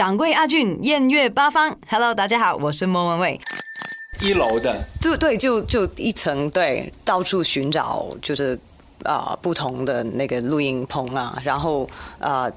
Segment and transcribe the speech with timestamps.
[0.00, 1.76] 掌柜阿俊，艳月八方。
[1.86, 3.38] Hello，大家好，我是莫文蔚。
[4.22, 8.58] 一楼的，就对，就就一层，对，到处寻找，就是
[9.02, 11.86] 啊不同的那个录音棚啊，然后
[12.18, 12.50] 啊。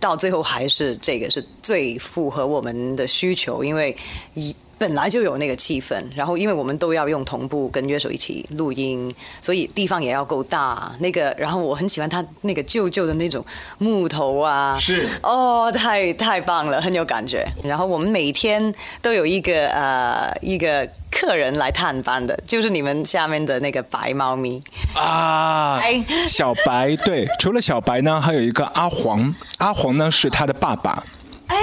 [0.00, 3.94] 到最后还是这个是最符合我们的需求，因为
[4.34, 10.92] 一本来就有那个气氛，然后因为我们都要用同步跟乐手一起录音，所以地方也要够大。
[11.00, 13.44] 那个，然后我很喜欢他那个旧旧的那种
[13.78, 17.46] 木头啊，是哦，太太棒了，很有感觉。
[17.64, 18.72] 然后我们每天
[19.02, 20.88] 都有一个呃一个。
[21.10, 24.62] 客人来探班的，就是你们下面的那个白猫咪
[24.94, 25.80] 啊，
[26.28, 31.02] 小白对，除了小白呢，还有一个阿黄，阿黄呢是他的爸爸。
[31.48, 31.56] 哎，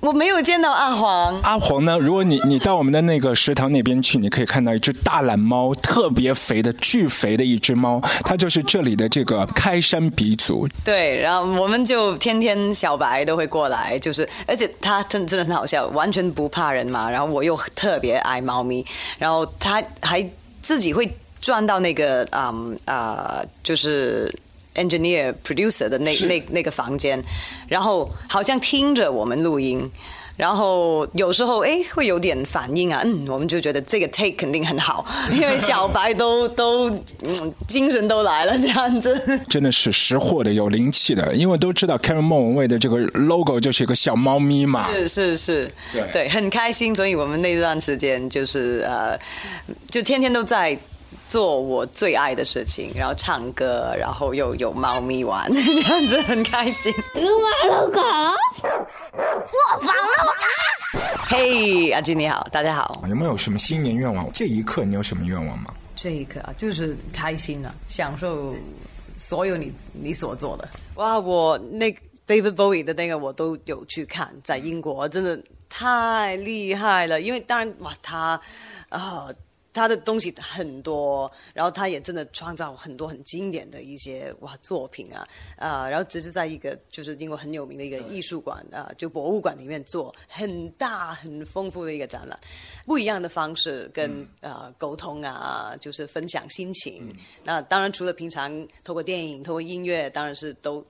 [0.00, 1.40] 我没有见到阿黄。
[1.40, 1.98] 阿黄呢？
[1.98, 10.68] 如果你你到我们的那个食堂那边去，你可以看到一只大懒猫，特别肥的、巨肥的一只猫，它就是这里的这个开山鼻祖。
[10.84, 17.08] 对，然后我们就天天小白都会过来，就是而且它真真的很好笑，完全不怕人嘛。
[17.08, 18.84] 然后我又特别爱猫咪，
[19.18, 20.22] 然后它还
[20.60, 24.32] 自己会转到那个嗯啊，就是。
[24.74, 27.22] Engineer producer 的那那那个房间，
[27.68, 29.90] 然后好像听着我们录音，
[30.36, 36.88] 然后有时候哎会有点反应啊，嗯，我们就觉得这个 take 肯定很好， 因为小白都都
[37.22, 46.08] 嗯精神都来了这样子，真的是识货的有灵气的，因为都知道 Karen 莫文蔚的这个 logo 就是一个小猫咪嘛，是是是，对。
[46.12, 49.18] 对，很开心，所以我们那段时间就是呃，
[49.90, 50.78] 就天天都在。
[51.26, 56.92] 做我最爱的事情，然后唱歌，然后又有猫咪玩， 这样子很开心。
[57.14, 58.00] 撸啊撸狗，
[59.12, 61.26] 我房撸啊！
[61.28, 63.04] 嘿，阿俊你好，大家好。
[63.08, 64.30] 有没有什么新年愿望？
[64.32, 65.72] 这一刻你有什么愿望吗？
[65.96, 68.54] 这一刻啊，就是开心啊，享受
[69.16, 70.68] 所有你你所做的。
[70.94, 71.92] 哇，我那
[72.26, 78.40] David Bowie 的那个我都有去看，在英国真的太厉害了，因为当然哇，他
[78.88, 79.28] 啊。
[79.72, 92.38] 他的东西很多，然后他也真的创造很多很经典的一些哇作品啊，啊，然后只是在一个就是英国很有名的一个艺术馆啊，就博物馆里面做很大很丰富的一个展览，
[92.84, 97.14] 不一样的方式跟呃沟通啊，就是分享心情。
[97.44, 100.84] 那当然除了平常透过电影、透过音乐，当然是都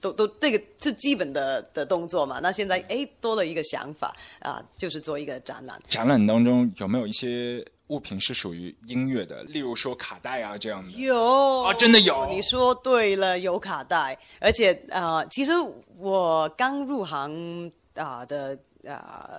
[0.00, 2.40] 都都这个是基本的的动作嘛。
[2.42, 5.80] 那现在哎多了一个想法啊，就是做一个展览。
[5.88, 7.64] 展览当中有没有一些？
[7.88, 10.90] 物品是属于音乐的，例如说卡带啊这样的。
[10.90, 12.26] 有啊，真的有。
[12.28, 15.52] 你说对了，有卡带，而且啊，其实
[15.96, 18.58] 我刚入行啊的
[18.88, 19.30] 啊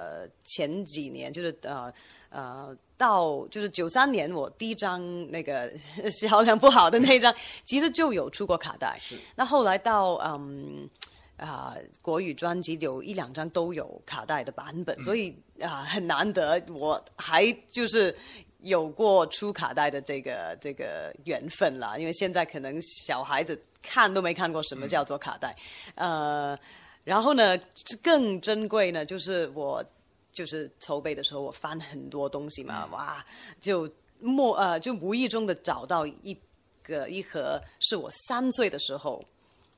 [0.44, 1.92] 前几年，就是呃
[2.30, 5.70] 呃到就是九三年，我第一张那个
[6.10, 7.34] 销量不好的那一张，
[7.66, 8.98] 其实就有出过卡带。
[9.00, 9.18] 是。
[9.36, 10.90] 那后来到嗯
[11.36, 15.36] 啊国语专辑有一两张都有卡带的版本，所以。
[15.62, 18.16] 啊，很难得，我还就是
[18.62, 21.98] 有过出卡带的这个这个缘分啦。
[21.98, 25.56] 因为现在可能小孩子看都没看过什么叫做卡带，
[25.96, 26.58] 呃，
[27.04, 27.58] 然后呢，
[28.04, 29.84] 更珍贵呢，就是我
[30.32, 33.26] 就是筹备的时候，我翻很多东西嘛，哇，
[33.60, 36.38] 就莫呃，就无意中的找到一
[36.84, 39.24] 个一盒，是我三岁的时候。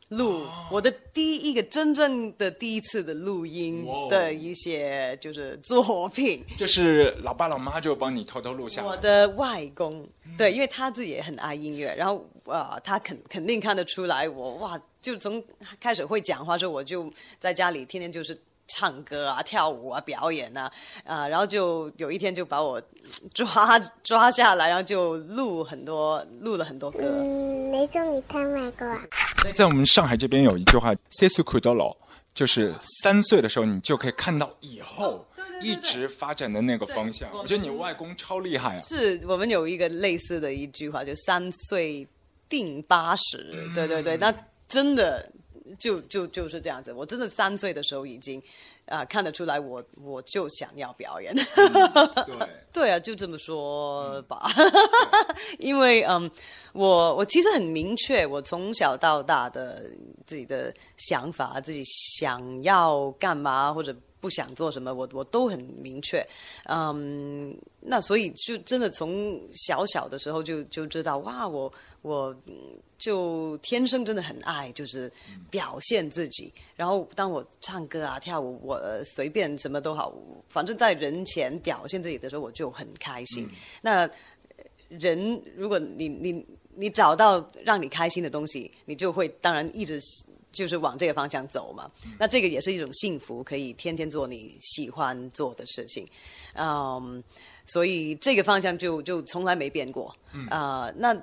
[0.10, 8.88] 录我的第一个真正的第一次的录音的一些就是作品，就是老爸老妈就帮你偷偷录下来。
[8.88, 15.44] 我的外公对，因为他自己也很爱音乐，然后呃，他肯肯定看得出来我哇，就从
[15.80, 18.38] 开始会讲话时候，我就在家里天天就是。
[18.70, 20.72] 唱歌啊，跳舞啊，表演啊，
[21.04, 22.82] 啊，然后就有一天就把我
[23.34, 27.00] 抓抓下来，然后就录很多，录了很多歌。
[27.02, 29.02] 嗯，你中意听咩歌啊？
[29.54, 31.98] 在我们上海这边有一句话 s e s u k u d o l o
[32.34, 35.26] 就是三岁的时候你就可以看到以后
[35.62, 37.30] 一直发展的那个方向。
[37.34, 38.78] 我觉得你外公超厉害啊！
[38.78, 42.08] 是我们有一个类似的一句话，就三岁
[42.48, 43.70] 定八十。
[43.74, 44.34] 对对对，那
[44.68, 45.30] 真的。
[45.78, 48.42] 就就就是这样子，我真的三岁的时候已经，
[48.88, 51.34] 啊看得出来，我我就想要表演。
[52.26, 54.48] 对对啊，就这么说吧。
[55.60, 56.30] 因为嗯，
[56.74, 59.84] 我我其实很明确，我从小到大的
[60.26, 66.26] 自己的想法，自己想要干嘛或者不想做什么，我我都很明确。
[66.66, 71.72] 嗯，那所以就真的从小小的时候就就知道，哇，我
[72.02, 72.36] 我。
[73.00, 75.10] 就天生真的很爱，就是
[75.50, 76.52] 表现自己。
[76.76, 80.14] 然后当我唱歌啊、跳舞，我随便什么都好，
[80.50, 83.50] 反正在人前表现自己的时候，我就很开心。
[83.82, 84.06] 那
[84.90, 86.46] 人，如果你你
[86.76, 89.98] 你找到让你开心的东西，你就会当然一直
[90.52, 91.90] 就是往这个方向走嘛。
[92.18, 96.08] 那这个也是一种幸福，可以天天做你喜欢做的事情，
[96.56, 97.24] 嗯，
[97.68, 100.16] 所以这个方向就就从来没变过。
[100.50, 101.16] 啊，那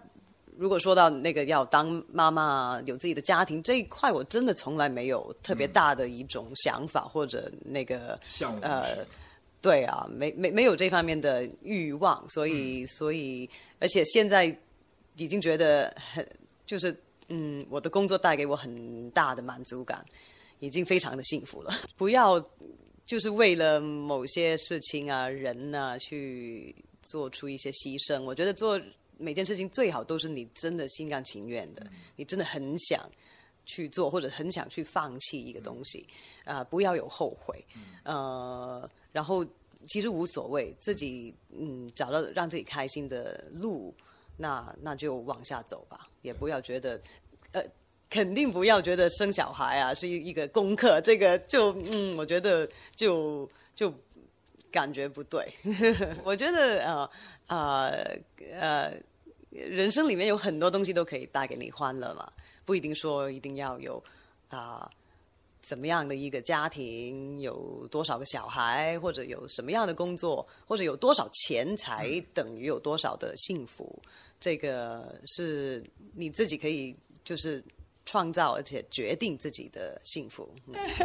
[0.57, 8.19] 如果说到那个要当妈妈、有自己的家庭这一块，我真的从来没有特别大的一种想法或者那个
[8.61, 9.07] 呃。
[9.63, 13.49] 对啊，没没没有这方面的欲望，所以所以，
[13.81, 14.57] 而且现在
[15.17, 16.25] 已经觉得很
[16.65, 16.95] 就是
[17.29, 20.05] 嗯，我的工作带给我很大的满足感，
[20.59, 21.73] 已经非常的幸福了。
[21.97, 22.39] 不要
[23.05, 28.23] 就是为了某些事情啊、人啊去做出一些牺牲。
[28.23, 28.81] 我觉得做
[29.19, 31.87] 每件事情最好都是你真的心甘情愿的，
[32.17, 33.09] 你真的很想
[33.65, 36.07] 去做，或者很想去放弃一个东西
[36.45, 37.65] 啊，不要有后悔，
[38.05, 38.89] 呃。
[39.13, 39.43] 然后
[39.89, 43.95] 其实无所谓，自己嗯找到让自己开心的路，
[44.37, 47.01] 那那就往下走吧，也不要觉得，
[47.53, 47.63] 呃，
[48.11, 53.93] 肯定不要觉得生小孩啊是一一个功课，这个就嗯，我觉得就就
[54.71, 55.53] 感觉不对。
[56.23, 57.11] 我觉得呃
[57.47, 58.19] 呃
[58.59, 58.95] 呃，
[59.51, 62.31] 人生里面有很多东西都可以带给你欢乐嘛，
[62.65, 64.03] 不一定说一定要有
[64.51, 64.91] 啊。
[65.67, 74.01] 怎么样的一个家庭，有多少个小孩，或者有什么样的工作，或者有多少钱才等于有多少的幸福？
[74.39, 75.85] 这个是
[76.15, 77.61] 你自己可以就是
[78.05, 80.49] 创造，而且决定自己的幸福。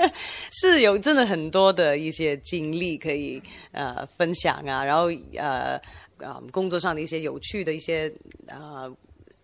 [0.61, 3.41] 是有真的很多的一些经历可以
[3.71, 5.05] 呃分享啊，然后
[5.37, 5.81] 呃
[6.19, 8.13] 呃工作上的一些有趣的一些
[8.45, 8.95] 呃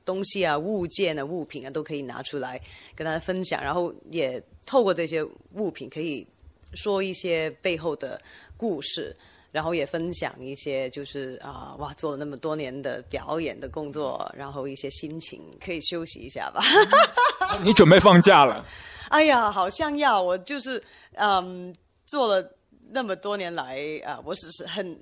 [0.06, 2.62] 东西啊、物件啊、物品啊，都可以拿出来
[2.94, 4.40] 跟大家分享，然后也。
[4.68, 5.24] 透过这些
[5.54, 6.28] 物品，可以
[6.76, 8.22] 说一些背后的
[8.58, 9.16] 故事，
[9.54, 16.62] 然后也分享一些，就是啊，哇，做了那么多年的表演的工作，然后一些心情，可以休息一下吧。
[17.64, 18.64] 你准备放假了？
[19.10, 21.74] 哎呀，好像要我就是嗯，
[22.06, 22.52] 做了
[22.92, 25.00] 那么多年来啊，我只是很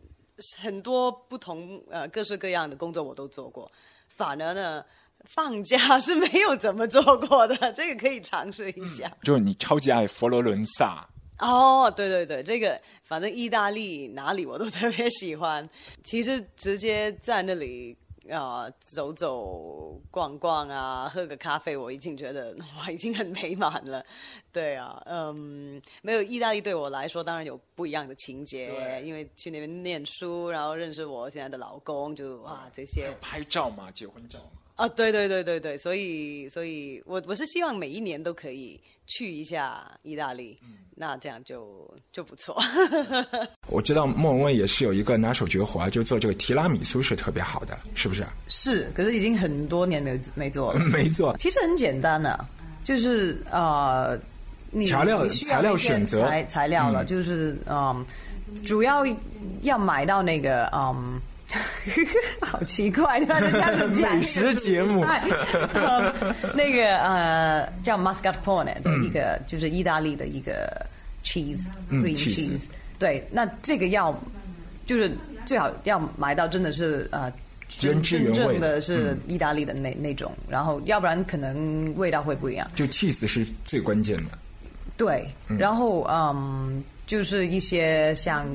[0.59, 3.69] 很多不同呃各式各样的工作我都做过，
[4.09, 4.85] 反而呢。
[5.27, 9.11] 放假 是没有怎么做过的， 这个可以尝试一下。
[9.23, 11.07] 就是你超级爱佛罗伦萨
[11.39, 15.69] 哦，对对对，这个反正意大利哪里我都特别喜欢。
[16.01, 17.97] 其实直接在那里
[18.31, 24.01] 啊走走逛逛啊，喝个咖啡，我已经觉得哇，已经很美满了。
[24.53, 34.39] 对啊，嗯，没有意大利对我来说当然有不一样的情节，因为去那边念书，然后认识我现在的老公，就哇这些拍照嘛，结婚照。
[34.75, 38.77] 啊，对对对对对，所以所以，我我是希望每一年都可以
[39.07, 40.59] 去一下意大利，
[40.93, 42.61] 那这样就就不错。
[43.71, 48.27] 我知道莫文蔚也是有一个拿手绝活，就做这个提拉米苏是特别好的，是不是？
[48.49, 50.79] 是，可是已经很多年没没做了。
[50.91, 52.45] 没做，其实很简单的，
[52.83, 54.19] 就是呃，
[54.71, 58.05] 你调料材料选择材材料了，就是嗯，
[58.65, 59.05] 主要
[59.61, 61.17] 要买到那个嗯。
[62.41, 63.39] 好奇怪，对吧？
[64.15, 65.05] 美食节目，
[66.55, 70.85] 那个呃，叫 mascarpone 的一个，就是意大利的一个
[71.23, 72.67] cheese，cream cheese。
[72.97, 74.17] 对，那这个要
[74.85, 75.15] 就是
[75.45, 77.31] 最好要买到真的是呃
[77.69, 82.69] 真真正的是意大利的那那种，然后要不然可能味道会不一样。
[82.73, 84.31] 就 cheese 是最关键的。
[84.97, 85.27] 对，
[85.59, 88.47] 然后嗯，就是一些像。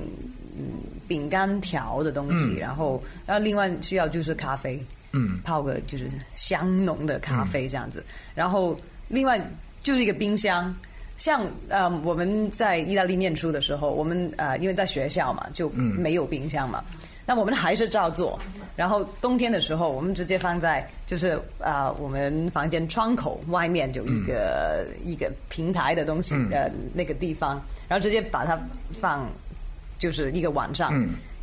[1.11, 9.45] 饼干条的东西，然后，然后另外需要就是咖啡，嗯，泡个就是香浓的咖啡这样子，然后另外
[9.83, 10.73] 就是一个冰箱，
[11.19, 16.85] 像呃我们在意大利念书的时候，我们呃因为在学校嘛就没有冰箱嘛，
[17.26, 18.38] 那我们还是照做，
[18.76, 28.57] 然后冬天的时候我们直接放在就是啊我们房间窗口外面就一个一个平台的东西呃那个地方，然后直接把它
[29.00, 29.29] 放。
[30.00, 30.90] 就是一个晚上，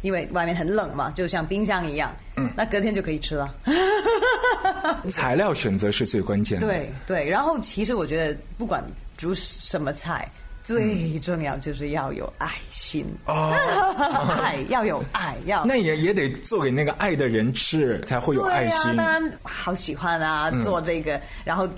[0.01, 2.13] 因为外面很冷嘛，就像冰箱一样。
[2.35, 3.53] 嗯，那隔天就可以吃了。
[5.13, 6.67] 材料选择是最关键的。
[6.67, 8.83] 对对，然后其实我觉得不管
[9.15, 10.27] 煮什么菜，
[10.63, 13.05] 最重要就是要有爱心。
[13.25, 13.53] 哦，
[14.43, 18.95] 爱要有爱，要那也也得做给那个爱的人吃，才会有爱心。
[18.95, 21.69] 当然好喜欢啊，做这个，然后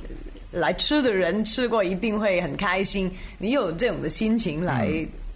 [0.49, 3.11] 来吃的人吃过一定会很开心。
[3.37, 4.89] 你有这种的心情来。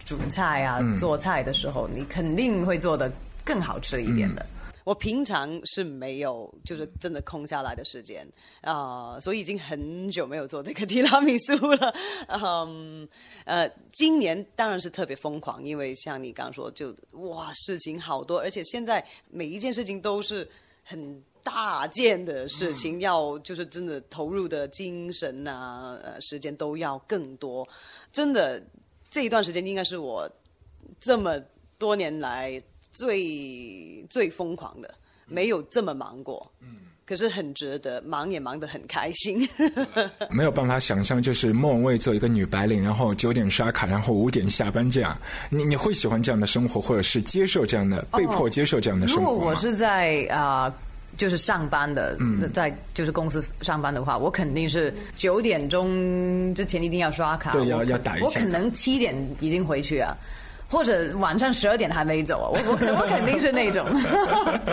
[0.05, 3.11] 煮菜啊，做菜的时候，你肯定会做的
[3.43, 4.45] 更好吃一点的。
[4.85, 8.27] 我平常是没有，就是真的空下来的时间
[8.59, 11.95] 啊，所以已经很久没有做这个提拉米苏了。
[12.27, 13.07] 嗯，
[13.45, 20.45] 呃，今年当然是特别疯狂，因为像你刚说，就哇，事情好多，而且现在每一件事情都是
[20.83, 27.65] 很大件的事情，要就是真的投入的精神啊、呃时间都要更多。
[28.11, 28.61] 真的
[29.13, 30.27] 这一段时间应该是我
[30.99, 31.39] 这么
[31.77, 32.59] 多年来
[32.91, 34.91] 最最疯狂的，
[35.27, 36.51] 没有这么忙过。
[36.59, 36.77] 嗯。
[37.05, 39.47] 可是很值得，忙也忙得很开心。
[40.31, 45.15] 没有办法想象，就是莫文蔚做一个女白领，然后九点刷卡，然后五点下班这样。
[45.49, 50.73] 你你会喜欢这样的生活，或者是接受这样的，被迫接受这样的生活如果我是在啊、
[51.17, 52.17] 就是上班的，
[52.53, 57.51] 在就是公司上班的话，我肯定是九点钟之前一定要刷卡。
[57.51, 60.17] 对要要打一下我可能七点已经回去啊。
[60.73, 63.85] 或者晚上十二点还没走啊，我我我肯定是那种。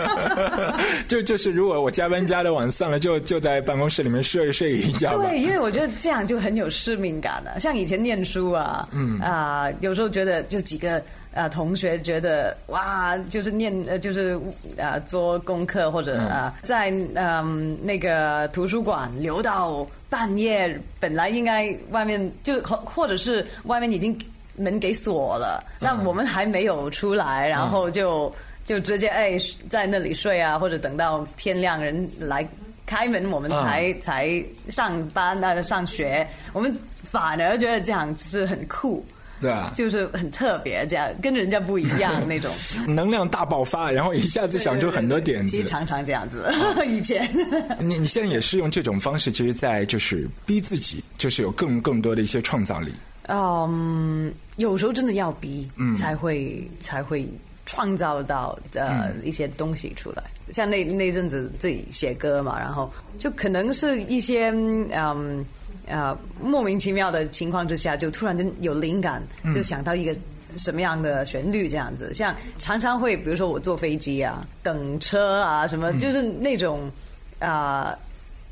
[1.07, 5.19] 就就是，如果我加班加的晚，算了，就就在办公室里面睡睡一觉。
[5.19, 11.03] 对，因为我觉得这样就很有使命感了、像以前念书啊，嗯啊、有时候觉得就几个
[11.35, 14.41] 啊、同学觉得哇，就是念呃就是
[14.79, 24.19] 啊、做功课或者啊、在嗯那个图书馆留到半夜，本来应该外面就或或者是外面已经
[24.61, 28.33] 门给锁了，那我们还没有出来，然后就。
[28.63, 29.37] 就直接哎
[29.69, 32.47] 在那里睡啊，或者等到天亮人来
[32.87, 36.25] 开门，我们才、才上班啊上学。
[36.53, 39.05] 我们反而觉得这样是很酷，
[39.41, 42.49] 对啊，就是很特别，这样跟人家不一样那种。
[42.87, 45.69] 能量大爆发，然后一下子想出很多点子其实。
[45.69, 46.49] 常常这样子，
[46.87, 47.29] 以前。
[47.81, 52.93] 你你现在也是用这种方式，其实，在就是逼自己，就是有更更多的一些创造力。
[53.31, 57.29] 嗯，有时候真的要逼，才会才会
[57.65, 60.23] 创造到呃、一些东西出来。
[60.53, 65.45] 像那那阵子自己写歌嘛，然后就可能是一些嗯
[65.87, 69.23] 呃莫名其妙的情况之下，就突然间有灵感，
[69.55, 70.15] 就想到一个。
[70.57, 72.13] 什么样的旋律这样子？
[72.13, 76.91] 像常常会，比如说我坐飞机啊、等车啊，什么，就是那种
[77.39, 77.97] 啊、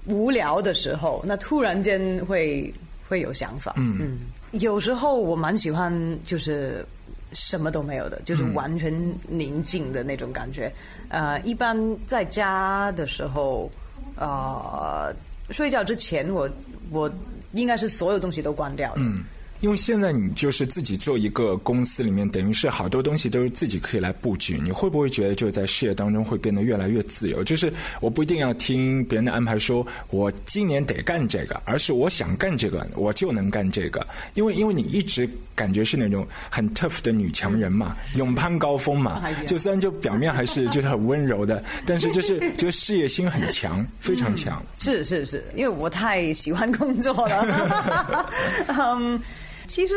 [0.07, 2.73] 无聊的时候，那突然间会
[3.09, 3.75] 会有想法。
[3.79, 4.21] 嗯
[4.53, 5.93] 有时候我蛮喜欢，
[6.25, 6.85] 就是
[7.33, 8.93] 什么都没有的，就是完全
[9.29, 10.73] 宁静的那种感觉。
[11.09, 11.77] 呃，一般
[12.07, 13.71] 在家的时候，
[14.17, 15.15] 呃，
[15.51, 16.49] 睡觉之前我
[16.91, 17.11] 我
[17.53, 19.03] 应该是所有东西都关掉的。
[19.03, 19.23] 嗯，
[19.61, 24.61] 因为现在你就是自己做一个公司里面，等于是好多东西都是自己可以来布局。
[24.63, 27.43] 你会不会觉得就是在事业当中会变得越来越自由？
[27.43, 34.07] 就是我不一定要听别人的安排说，我今年得干这个，而是我想干这个，我就能干这个。
[34.35, 44.63] 因为因为你一直感觉是那种很 tough 的女强人嘛，勇攀高峰嘛就虽然就表面还是就是很温柔的，但是就是 就事业心很强，非常强。
[44.79, 48.27] 是是是，因为我太喜欢工作了。
[48.79, 49.21] 嗯，
[49.69, 49.95] 其实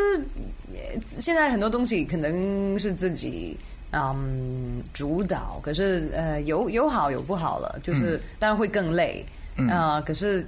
[0.72, 3.58] 呃现在很多东西可能是自己
[3.90, 9.24] 嗯主导，可是呃有有好有不好了，就是、当然会更累
[9.68, 10.46] 啊、可是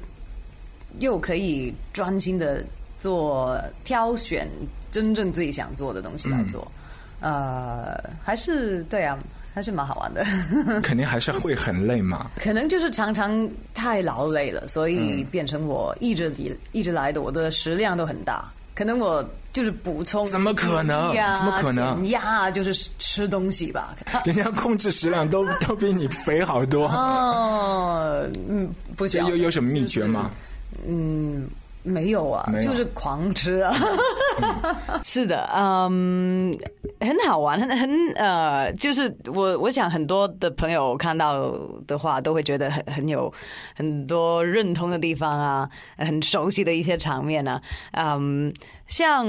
[1.01, 2.65] 又可以专心的
[2.99, 4.49] 做挑选
[4.91, 6.71] 真正自己想做的东西来做，
[7.21, 9.19] 呃，还是对啊，
[9.53, 10.25] 还是蛮好玩的。
[10.81, 12.31] 肯定还是会很累嘛。
[12.37, 18.51] 可能就是常常太劳累了，所以变成我一直以一直来的我的食量都很大。
[18.75, 23.95] 可能我就是补充怎么可能呀怎么可能减压就是吃东西吧。
[24.25, 26.87] 人家控制食量都 都比你肥好多。
[26.89, 30.31] 哦，嗯，不行有有什么秘诀吗？
[30.87, 31.49] 嗯，
[31.85, 33.73] 没有啊，有就是狂吃啊。
[35.05, 36.59] 是的，嗯，
[37.01, 43.33] 很好玩，很很呃，就是我我想很多的朋友看到的话，都会觉得很很有
[43.77, 47.61] 很多认同的地方啊，很熟悉的一些场面啊，
[47.93, 48.53] 嗯，
[48.87, 49.25] 像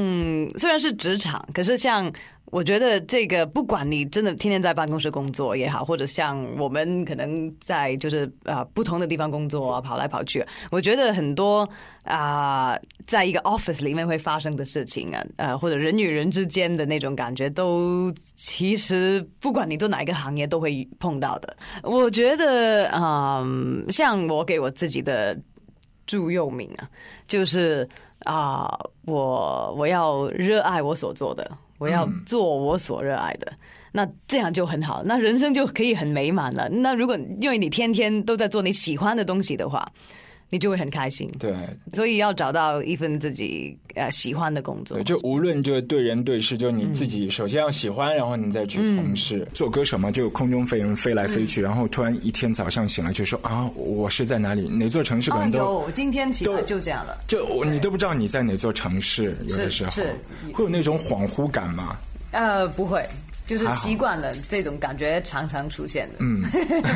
[0.57, 2.11] 虽然是职场，可是像。
[2.55, 11.67] 我觉得这个，不管你真的天天在办公室工作也好，或者像我们可能在就是啊、呃不同的地方工作啊，跑来跑去，我觉得很多
[12.05, 12.73] 啊、
[13.05, 21.57] 在一个 office 里面会发生的事情啊，呃，或者人与人之间的那种感觉，都其实不管你做哪一个行业都会碰到的。
[21.83, 25.37] 我觉得，嗯，像我给我自己的
[26.07, 26.89] 座右铭啊，
[27.27, 27.85] 就是
[28.23, 33.53] 啊、我我要热爱我所做的，我要做我所热爱的。
[33.91, 36.67] 那这样就很好，那人生就可以很美满了。
[36.67, 39.89] 那如果因为你天天都在做你喜欢的东西的话，
[40.49, 41.29] 你就会很开心。
[41.39, 41.53] 对
[41.91, 45.03] 所以要找到一份自己呃喜欢的工作对，。
[45.03, 49.47] 就无论就对人对事，就你自己首先要喜欢，然后你再去从事。
[49.53, 54.67] 做歌手嘛，就空中飞人飞来飞去，然后突然一天早上醒来就说啊，我是在哪里？
[54.67, 55.57] 哪座城市可啊，能都。
[55.59, 57.17] 有，今天起来都就这样了。
[57.27, 60.15] 就你都不知道你在哪座城市，有的时候是
[60.53, 61.97] 会有那种恍惚感吗？
[62.31, 63.07] 呃，不会，
[63.45, 66.15] 就是习惯了这种感觉，常常出现的。
[66.19, 66.43] 嗯，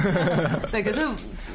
[0.71, 1.01] 对，可是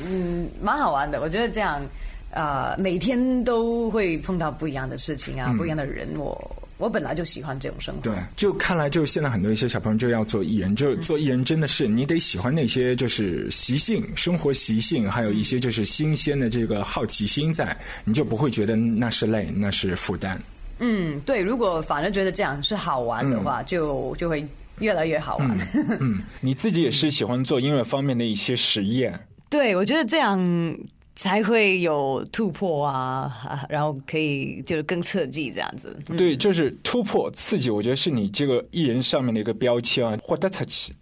[0.06, 1.20] 嗯，蛮好玩的。
[1.20, 1.84] 我觉得这样，
[2.30, 8.02] 呃，每天都会碰到不一样的事情啊，不一样的人，我我本来就喜欢这种生活。
[8.02, 20.40] 对，就看来就现在很多一些小朋友就要做艺人，就做艺人真的是你得喜欢那些就是习性、生活习性，还有一些就是新鲜的这个好奇心在，你就不会觉得那是累，那是负担。
[20.78, 24.46] 嗯，对，如果反而觉得这样是好玩的话，就就会。
[24.78, 25.58] 越来越好玩。
[26.00, 29.26] 嗯，你自己也是喜欢做音乐方面的一些实验。
[29.48, 30.76] 对，我觉得这样
[31.14, 35.96] 才会有突破啊，然后可以就是更刺激这样子。
[36.16, 40.92] 对，就是突破刺激，我觉得是你这个艺人上面的一个标签啊，获得刺激。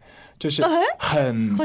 [0.43, 0.61] 就是
[0.99, 1.57] 很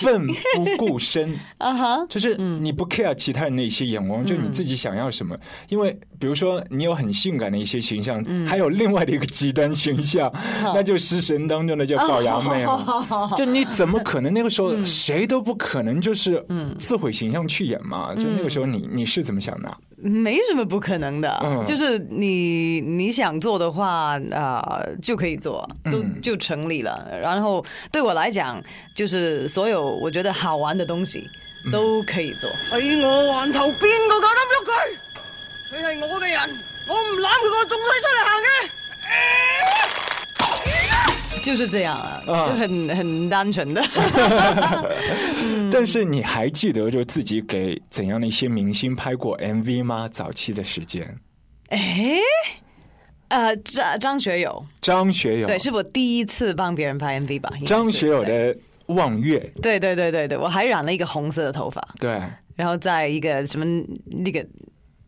[0.00, 1.38] 奋不顾身。
[1.58, 5.36] 啊哈，就是你不 care 其他人的一些眼光，就你自己想要什么。
[5.68, 13.32] 因为比如说你有很性感的一些形象，还有另外的一个极端形象，那就食神当中的叫龅牙妹了。
[13.36, 16.42] 就你怎么可能那个时候谁都不可能就是
[16.78, 18.14] 自毁形象去演嘛？
[18.14, 19.76] 就那个时候你你是怎么想的？
[20.04, 21.30] 没什么不可能的，
[21.64, 27.06] 就是你你想做的话啊，就可以做，都就成立了。
[27.22, 28.60] 然后对我来讲，
[28.96, 31.22] 就是所有我觉得好玩的东西
[31.70, 32.50] 都可以做。
[32.72, 34.72] 喺我环头边个够胆喐佢？
[35.70, 36.50] 佢系我嘅人，
[36.88, 40.11] 我唔揽佢个仲使出嚟行嘅。
[41.42, 43.82] 就是这样啊，就很很单纯的。
[45.70, 50.08] 但是你还记得就自己给怎样的一些明星拍过 MV 吗？
[50.08, 51.18] 早期的时间？
[51.68, 52.18] 哎，
[53.28, 57.50] 呃，张张学友，张学友，对，是我第一次帮别人拍 MV 吧？
[57.66, 58.54] 张学友的
[58.86, 62.20] 《望月》，对对对对对，我还染了一个红色的头发，对，
[62.54, 63.64] 然后在一个什么
[64.06, 64.46] 那个。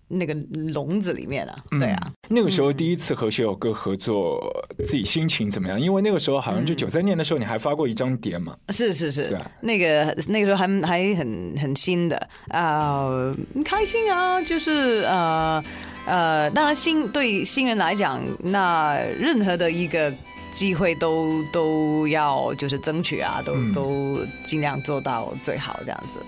[0.09, 0.35] 那个
[0.73, 4.39] 笼子里面啊，对啊，那个时候第一次和学友哥合作，
[4.79, 5.81] 自己心情怎么样？
[5.81, 8.57] 因为那个时候好像就九三年的时候，你还发过一张碟嘛？
[8.69, 12.29] 是是是，对，那个那个时候还还很很新的。
[12.49, 13.35] 啊，
[13.65, 15.65] 开心啊，就是呃
[16.07, 20.13] 呃，当然新对新人来讲，那任何的一个
[20.53, 26.21] 机会都都要就是争取啊，都都尽量做到最好这样子。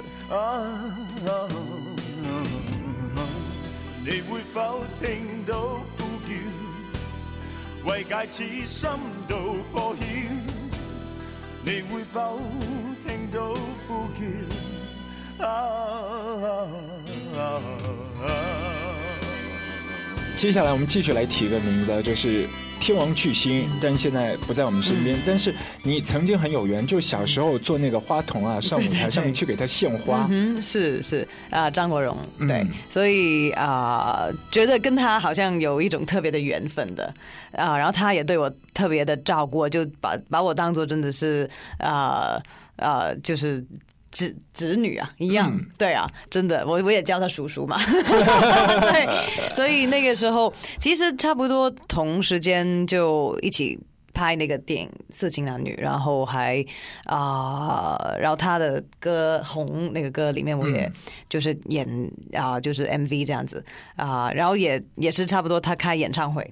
[4.09, 7.91] 你会否听到呼叫？
[7.91, 8.89] 为戒此心
[9.29, 9.37] 道
[9.73, 10.07] 破晓。
[11.65, 12.39] 你会否
[13.05, 13.53] 听到
[13.89, 15.45] 呼叫？
[15.45, 15.49] 啊！
[17.37, 17.41] 啊
[18.23, 18.25] 啊
[20.37, 22.49] 接下来我们继续来提个名字，就是。
[22.81, 25.19] 天王巨星，但现在不在我们身边。
[25.27, 30.27] 但是你曾经很有缘，就小时候做那个花童啊， 上舞台上面去给他献花。
[30.31, 37.13] 嗯，是是啊，张国荣对，所以啊，觉得跟他好像有一种特别的缘分的
[37.53, 37.77] 啊。
[37.77, 42.41] 然后他也对我特别的照顾，就把把我当做真的是啊
[42.77, 43.65] 啊，就是。
[44.17, 50.51] 子子女啊，一样，对啊，真的，我我也叫他叔叔嘛， 对，所以那个时候
[50.81, 53.79] 其实差不多同时间就一起
[54.15, 56.65] 拍那个电影《色情男女》，然后还
[57.05, 60.91] 啊，然后他的歌《红》那个歌里面，我也
[61.29, 61.87] 就是演
[62.33, 63.63] 啊，就是 MV 这样子
[63.97, 66.51] 啊，然后也也是差不多他开演唱会。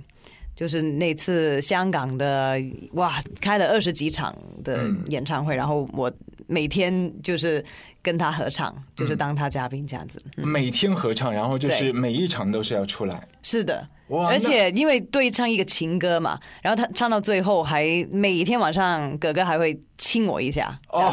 [0.55, 2.61] 就是那次香港的
[2.93, 6.13] 哇，开了二十几场的演唱会，然后我
[6.47, 7.65] 每天就是
[8.05, 10.23] 跟他合唱，就是当他嘉宾这样子。
[10.37, 13.27] 每天合唱，然后就是每一场都是要出来。
[13.43, 13.89] 是的。
[14.29, 20.79] 而且因为对唱一个情歌嘛，然后他唱到最后还每一天晚上哥哥还会亲我一下。
[20.91, 21.11] 哦，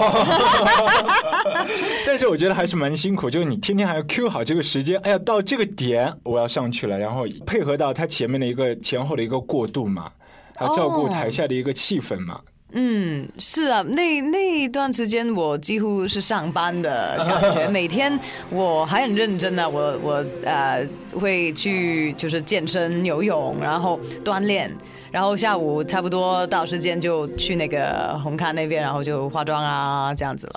[2.06, 10.12] 但是我觉得还是蛮辛苦，就是你天天还要 Q 好这个时间，哎呀，到这个点我要上去了，然后配合到他前面的一个前后的一个过渡嘛，
[10.58, 12.42] 还照顾台下的一个气氛嘛。
[12.74, 18.18] 嗯，是啊，那那一段时间我几乎是上班的感觉，每天
[18.50, 24.74] 我还很认真啊，我我呃会去就是健身、游泳，然后锻炼，
[25.12, 30.54] 然后下午差不多到时间就去那个红磡那边，然后就化妆啊这样子了。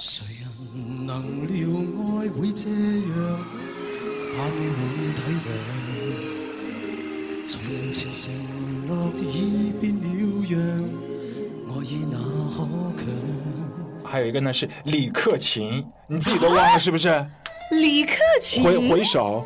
[14.04, 17.26] 还有一个呢是李克勤，你自己都忘了是不是？
[17.72, 19.44] 李克勤回回首。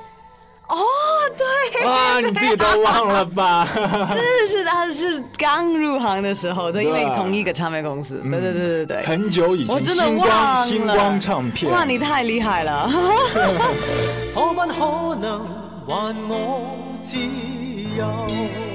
[0.68, 0.76] 哦，
[1.36, 1.86] 对。
[1.86, 3.66] 哇，你自己都忘了吧？
[4.44, 8.20] 是 是，他是刚入行的时候，对，因为同一个唱片公司。
[8.22, 9.02] 对对对对对。
[9.06, 10.66] 很久以前，我真的忘了。
[10.66, 11.72] 星光唱片。
[11.72, 12.90] 哇，你太厉害了。
[14.34, 15.40] 可不可能
[15.86, 17.16] 还我自
[17.96, 18.67] 由？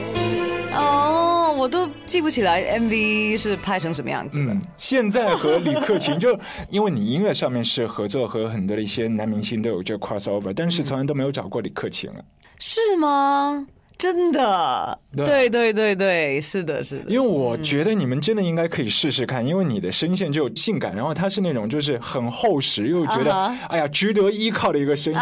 [1.63, 1.65] 哦。
[1.65, 4.53] 我都记不起来 MV 是拍成什么样子的。
[4.53, 6.37] 嗯，现在和李克勤 就
[6.69, 12.17] 因为你音乐上面是合作和很多的一些男明星都有这 crossover，但是从来都没有找过李克勤啊。
[12.59, 13.65] 是吗？
[13.97, 14.99] 真的？
[15.15, 17.03] 对对对对，是的，是的。
[17.07, 23.31] 因为我觉得你们真的应该可以试试看，因为你的声线就性感，然后他是那种就是很厚实，又觉得
[23.69, 25.19] 哎呀值得依靠的一个声音，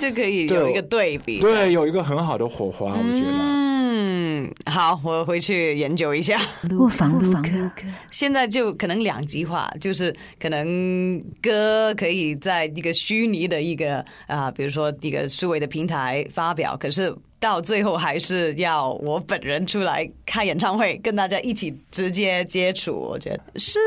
[0.00, 3.38] 就可以有一个对比，对，有一个很好的火花，我觉得。
[3.38, 3.75] 嗯，
[4.66, 6.40] 好，我回去研究一下。
[6.78, 7.70] 卧房录歌，
[8.10, 22.94] 现在就可能两极化，就是可能歌可以在一个虚拟的一个啊，比如说一个数位的平台发表，可是到最后还是要我本人出来开演唱会，跟大家一起直接接触。
[22.94, 23.78] 我觉得是。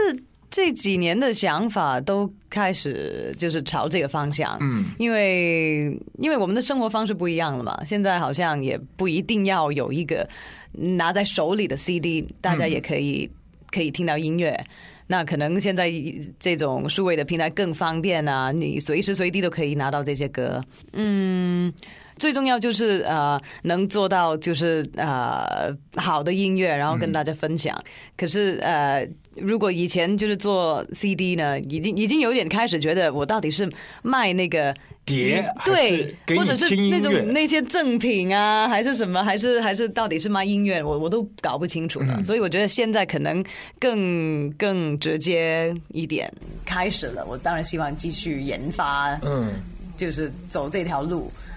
[0.52, 10.28] 这几年的想法都开始就是朝这个方向，嗯，因为因为我们的生活方式不一样了嘛，现在好像也不一定要有一个
[10.72, 13.30] 拿在手里的 CD，大家也可以
[13.70, 14.66] 可以听到音乐。
[15.08, 15.92] 那可能现在
[16.40, 21.74] 这种数位的平台更方便啊，你随时随地都可以拿到这些歌，嗯。
[22.20, 27.82] 最重要就是呃，能做到就是呃好的音乐，然后跟大家分享。
[28.18, 33.68] 可是呃，如果以前就是做 CD 呢，已经已经有点开始觉得我到底是
[34.04, 42.22] 卖那个碟，对，或者是那种那些赠品啊，还是什么，还是还是到底是卖音乐，我我都搞不清楚了。
[42.24, 43.44] 所以我觉得现在可能
[43.80, 46.32] 更更直接一点
[46.66, 47.26] 开始了。
[47.26, 49.54] 我当然希望继续研发，嗯，
[49.96, 51.32] 就是走这条路。
[51.34, 51.49] 嗯，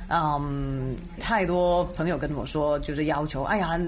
[1.18, 3.80] 太多朋友跟我说，就是要求，哎呀，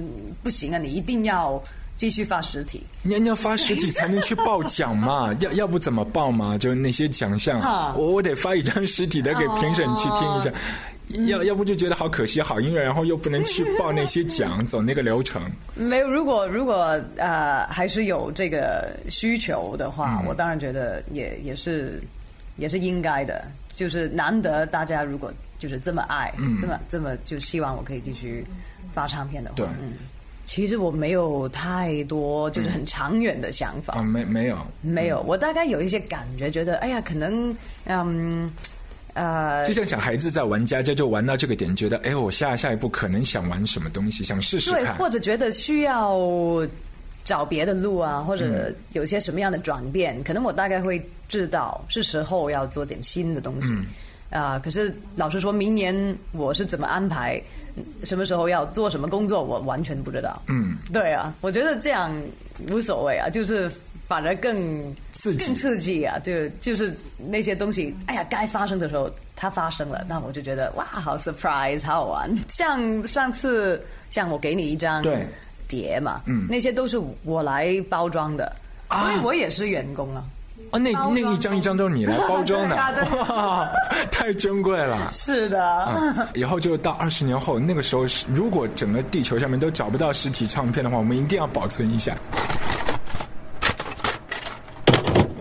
[0.43, 1.63] 不行啊，你一定要
[1.97, 2.83] 继续发实体。
[3.03, 6.57] 你你要发实体才能去报奖嘛， 要要不怎么报嘛？
[6.57, 7.61] 就是那些奖项，
[7.97, 10.51] 我我得发一张实体的给评审去听一下。
[11.29, 15.43] 要要不就觉得好可惜，好音乐，然后又不能去报那些奖， 走那个流程。
[15.75, 22.03] 没有，如果如果呃还是有这个需求的话，我当然觉得也也是
[22.57, 23.45] 也是应该的。
[23.77, 25.31] 就是难得大家如果。
[25.59, 28.45] 就是这么爱，这么这么就希望我可以继续
[28.93, 29.93] 发唱片的话，嗯，
[30.47, 34.59] 其实我没有太多就是很长远的想法，没没有。
[34.83, 38.51] 没有，我大概有一些感觉，觉得哎呀，可能嗯
[39.14, 46.19] 呃，就像小孩子在玩家家，就玩到这个点，觉得哎，我下下一步可能想玩什么东西，想试试看，或者觉得需要
[47.25, 53.73] 找别的路啊，或者有些什么样的转变，可能我大概会知道是时候要做点新的东西。
[54.35, 54.61] 啊！
[54.62, 55.94] 可是老实说，明年
[56.33, 57.40] 我是怎么安排，
[58.03, 60.42] 什么时候要做什么工作，我完全不知道。
[60.49, 62.12] 嗯，对啊，我觉得这样
[62.68, 63.70] 无所谓啊，就是
[64.09, 66.18] 反而更刺激，更刺激啊！
[66.18, 72.29] 就就是那些东西，哎呀，该发生的时候它发生了，那我就觉得哇，好 surprise，好好玩。
[72.49, 75.01] 像上次，像我给你一张
[75.68, 78.53] 碟嘛，嗯，那些都是我来包装的，
[78.90, 80.25] 所以我也是员工啊。
[80.75, 82.75] 哦，那那一张一张都是你来包装的，
[83.31, 83.71] 哇，
[84.11, 85.09] 太珍贵了。
[85.13, 92.17] 是的，以后就到二十年后，那个时候，如果整个地球上面都找不到实体唱片的话，我们一定要保存一下。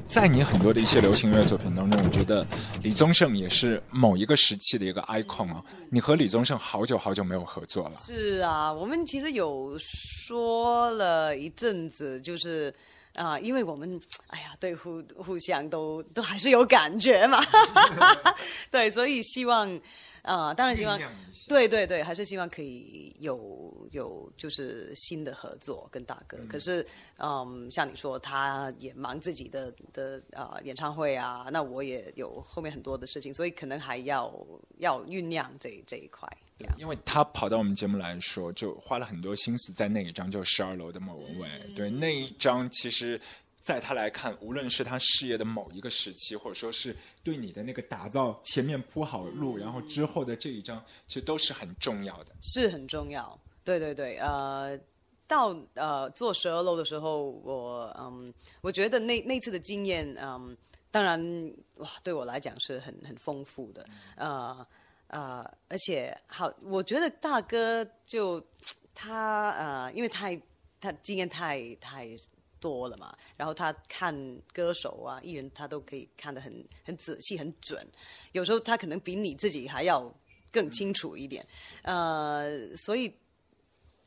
[0.05, 2.45] 在你很多的一些流行音乐作品当中，我觉得
[2.83, 5.63] 李宗盛也是某一个时期的一个 icon 啊。
[5.89, 7.91] 你和李宗盛好久好久没有合作了。
[7.93, 12.71] 是啊，我们其实有说了一阵子，就是。
[13.13, 17.39] 啊，因为我们哎呀，对互互相都都还是有感觉嘛，
[18.71, 19.69] 对，所以希望
[20.23, 20.99] 啊，当然希望，
[21.47, 26.37] 对对对，还是希望可以有有就是新的合作跟大哥。
[26.49, 26.85] 可是
[27.19, 34.33] 嗯，像你说，他也忙自己的的啊演唱会啊，那我也有后面很多的事情，所以可能还要
[34.79, 36.27] 要酝酿这这一块。
[36.77, 41.47] 因为他跑到我们节目来说，就花了很多心思在那一张，就十二楼的莫文蔚。
[41.75, 43.19] 对那一张，其实
[43.61, 52.33] 在他来看，无论是他事业的某一个时期，或者说是对你的那个打造前面铺好路，然后之后的这一张，其实都是很重要的。
[52.41, 54.17] 是很重要，对对对。
[54.17, 54.77] 呃，
[55.27, 60.57] 到呃做十二楼的时候，我嗯，我觉得那那次的经验，嗯，
[60.91, 61.21] 当然
[61.75, 63.85] 哇，对我来讲是很很丰富的，
[64.17, 64.65] 呃。
[65.13, 68.43] 呃，而且好，我觉得大哥就
[68.95, 70.35] 他呃，因为太
[70.81, 72.09] 他经验太太
[72.59, 74.13] 多了嘛，然后他看
[74.51, 77.87] 歌手啊、艺人，他都可以看得很很仔细、很准。
[78.31, 80.11] 有时候他可能比你自己还要
[80.51, 81.45] 更清楚一点。
[81.83, 83.15] 呃，所以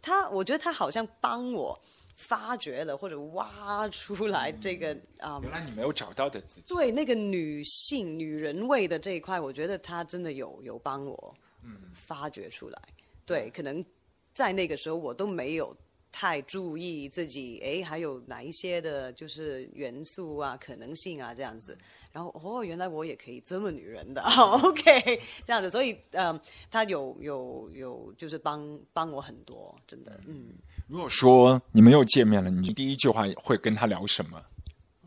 [0.02, 1.80] 他我觉得他好像帮我。
[2.16, 6.74] 发掘了或者挖出来这个啊，原来你没有找到的自己。
[6.74, 12.82] 对那个女性、女人味的这一块，我觉得他真的有有帮我，嗯，发掘出来。
[13.26, 13.84] 对，可能
[14.32, 15.76] 在那个时候我都没有
[16.10, 21.76] 太注意自己，哎，还有哪一些的，就是元素啊、可能性啊这样子。
[22.12, 25.68] 然后哦，原来我也可以这么女人的， OK，这样子。
[25.70, 30.54] 所以，嗯，他有有有，就是帮帮我很多，真的，嗯。
[30.88, 34.40] 如果说你们又见面了，你第一句话会跟他聊什么？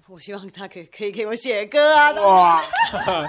[0.09, 2.11] 我希望他可以可以给我写歌啊！
[2.19, 2.63] 哇，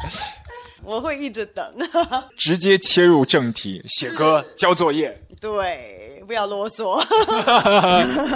[0.83, 1.75] 我会一直等。
[2.37, 5.17] 直接切入正题，写歌、交作业。
[5.41, 7.01] 对，不要啰嗦。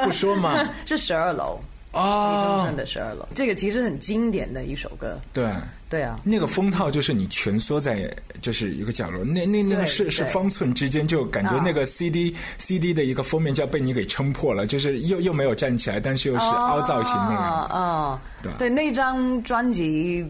[0.05, 0.63] 不说嘛？
[0.87, 1.59] 是十二楼。
[1.95, 5.19] 李宗盛的十二楼，这个其实很经典的一首歌。
[5.33, 5.51] 对，
[5.89, 17.37] 对啊，那个封套就是你蜷缩在就是一个角落，那那那个是是方寸之间，就感觉那个 CD CD 的一个封面就要被你给撑破了，就是又又没有站起来，但是又是凹造型那个。
[17.37, 20.27] 啊，对，对，那张专辑。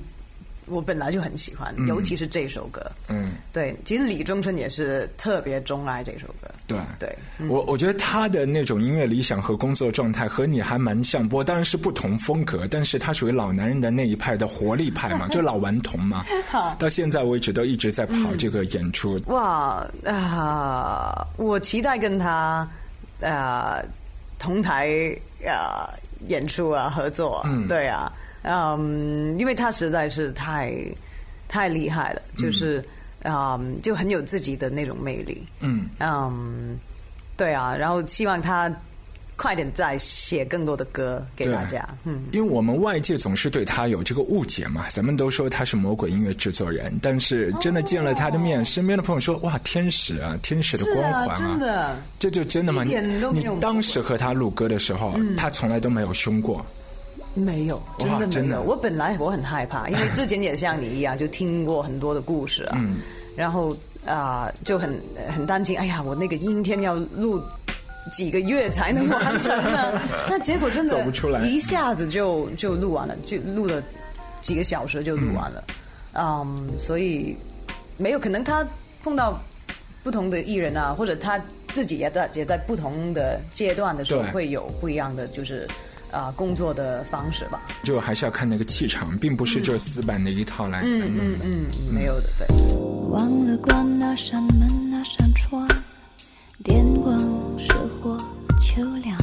[0.66, 2.80] 我本来就很喜欢，尤其是这首歌。
[3.08, 6.48] 嗯，对，其实李宗盛也是特别钟爱这首歌。
[6.66, 7.16] 对，对
[7.48, 16.24] 我我觉得他的那种音乐理想和工作状态和你还蛮像，不过当然是不同风格，但是他属于老男人的那一派的活力派嘛， 就老顽童嘛。
[16.78, 19.20] 到现在为止都一直在跑这个演出。
[19.26, 21.26] 哇啊！
[21.36, 22.66] 我期待跟他
[23.20, 23.84] 呃
[24.38, 24.88] 同台
[25.42, 25.92] 呃
[26.28, 27.42] 演出啊合作。
[27.44, 28.10] 嗯，对啊。
[28.44, 30.72] 嗯，因为他实在是太
[31.48, 32.84] 太厉害了，就是
[33.22, 35.42] 嗯，就很有自己的那种魅力。
[35.60, 36.78] 嗯嗯，
[37.36, 38.70] 对啊，然后希望他
[39.36, 41.88] 快点再写更多的歌给大家。
[42.04, 52.84] 嗯，因为我们外界总是对他有这个误解嘛，咱们都说他是魔鬼音乐制作人，但是真的见了他的面，身边的朋友说哇，天使啊，天使的光环啊，真的，这就真的吗？
[52.84, 52.94] 你
[53.32, 56.64] 你当时和他录歌的时候，他从来都没有凶过。
[57.34, 58.62] 没有，真的没有。
[58.62, 62.76] 我本来我很害怕，因为之前也像你一样，就听过很多的故事啊。
[62.80, 62.98] 嗯。
[63.36, 64.94] 然后啊，就很
[65.34, 65.76] 很担心。
[65.76, 67.42] 哎呀，我那个阴天要录
[68.12, 70.00] 几个月才能完成呢？
[70.30, 73.82] 那结果真的走不出来，一下子就就录完了，就录了
[74.40, 75.64] 几个小时就录完了。
[76.12, 77.36] 嗯，所以
[77.96, 78.64] 没有可能他
[79.02, 79.42] 碰到
[80.04, 81.40] 不同的艺人啊，或者他
[81.72, 85.68] 自己也在也在不同的阶段的时候会有不一样的就是。
[86.14, 90.82] 啊，工作的方式吧，就还是要看那个气场，并不是就死板的一套来。
[90.84, 92.46] 嗯嗯嗯，没有的，对。
[93.10, 95.68] 忘了关那扇门，那扇窗，
[96.62, 97.18] 电光
[97.58, 98.16] 石火
[98.60, 99.18] 秋凉。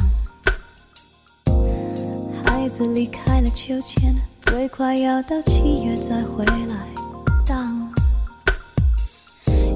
[2.46, 6.88] 孩子离开了秋千，最快要到七月再回来。
[7.46, 7.92] 当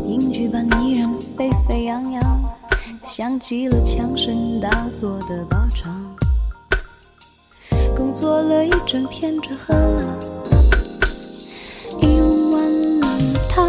[0.05, 2.21] 影剧版依然沸沸扬扬，
[3.05, 6.15] 响起了枪声大作的靶场。
[7.95, 10.19] 工作了一整天，只喝了
[12.01, 12.19] 一
[12.51, 13.65] 碗汤。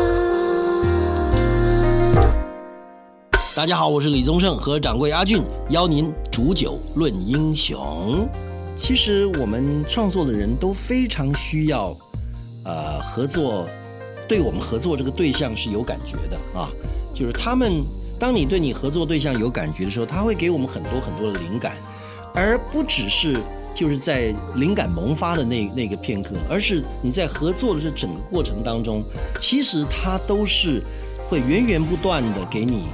[3.54, 8.28] 大家好，我是李宗盛和掌柜阿俊，邀您煮酒论英雄。
[8.76, 11.96] 其实我们创作的人都非常需要，
[12.64, 13.64] 呃，合作，
[14.26, 16.68] 对我们合作这个对象是有感觉的啊。
[17.14, 17.80] 就是他们，
[18.18, 21.76] 当你对你合作对象有感觉的时候，他会给我们很多很多的灵感，
[22.34, 23.38] 而不只是。
[23.76, 29.04] 就是在灵感萌发的那那个片刻，而是你在合作的这整个过程当中，
[29.38, 30.82] 其实它都是
[31.28, 32.84] 会源源不断的给你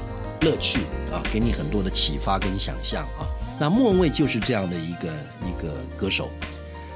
[0.40, 0.80] 乐趣
[1.12, 3.22] 啊，给你很多的启发跟想象啊。
[3.60, 5.08] 那莫文蔚就是这样的一个
[5.46, 6.28] 一个歌手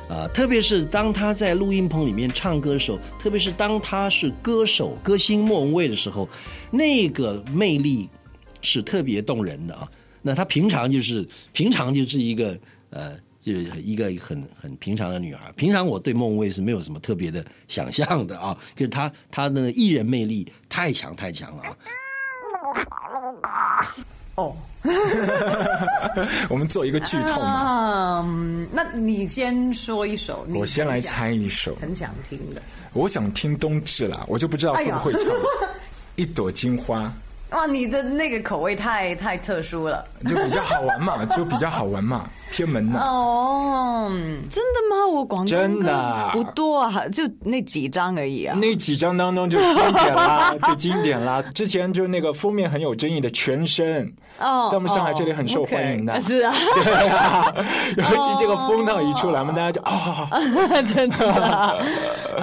[0.09, 6.29] 啊，特别是当他在录音棚里面唱歌的时候，特别是当他是歌手歌星莫文蔚的时候，
[6.73, 8.09] 那个魅力
[8.63, 9.89] 是特别动人的啊。
[10.23, 12.59] 那他平常就是平常就是一个
[12.91, 13.17] 呃。
[13.47, 15.53] 就是一个很很平常的女孩。
[15.55, 21.77] 平常我对孟蔚是没有什么特别的想象的啊， 就是她她的艺人魅力太强太强了啊。
[24.35, 24.55] 哦，
[26.51, 28.21] 我们做一个剧透嘛。
[28.27, 32.61] 嗯，那你先说一首，我先来猜一首，很想听的。
[32.93, 35.23] 我想听冬至啦，我就不知道会不会唱
[36.17, 37.11] 一朵金花。
[37.51, 42.99] 哇，你的那个口味太太特殊了，就比较好玩嘛， 就比较好玩嘛，偏门的。
[42.99, 44.11] 哦，
[44.51, 45.07] 真的吗？
[45.07, 48.59] 我广东真的不多啊，就那几张而已啊。
[48.61, 51.41] 那几张当中就经典啦， 就经典啦。
[51.55, 54.05] 之前就那个封面很有争议的《全身》，
[54.41, 56.21] 哦，在我们上海这里很受欢迎的。
[56.21, 57.55] 是啊，对啊。
[57.97, 60.29] 尤其这个风浪一出来，我们大家就啊，
[60.83, 61.79] 真的。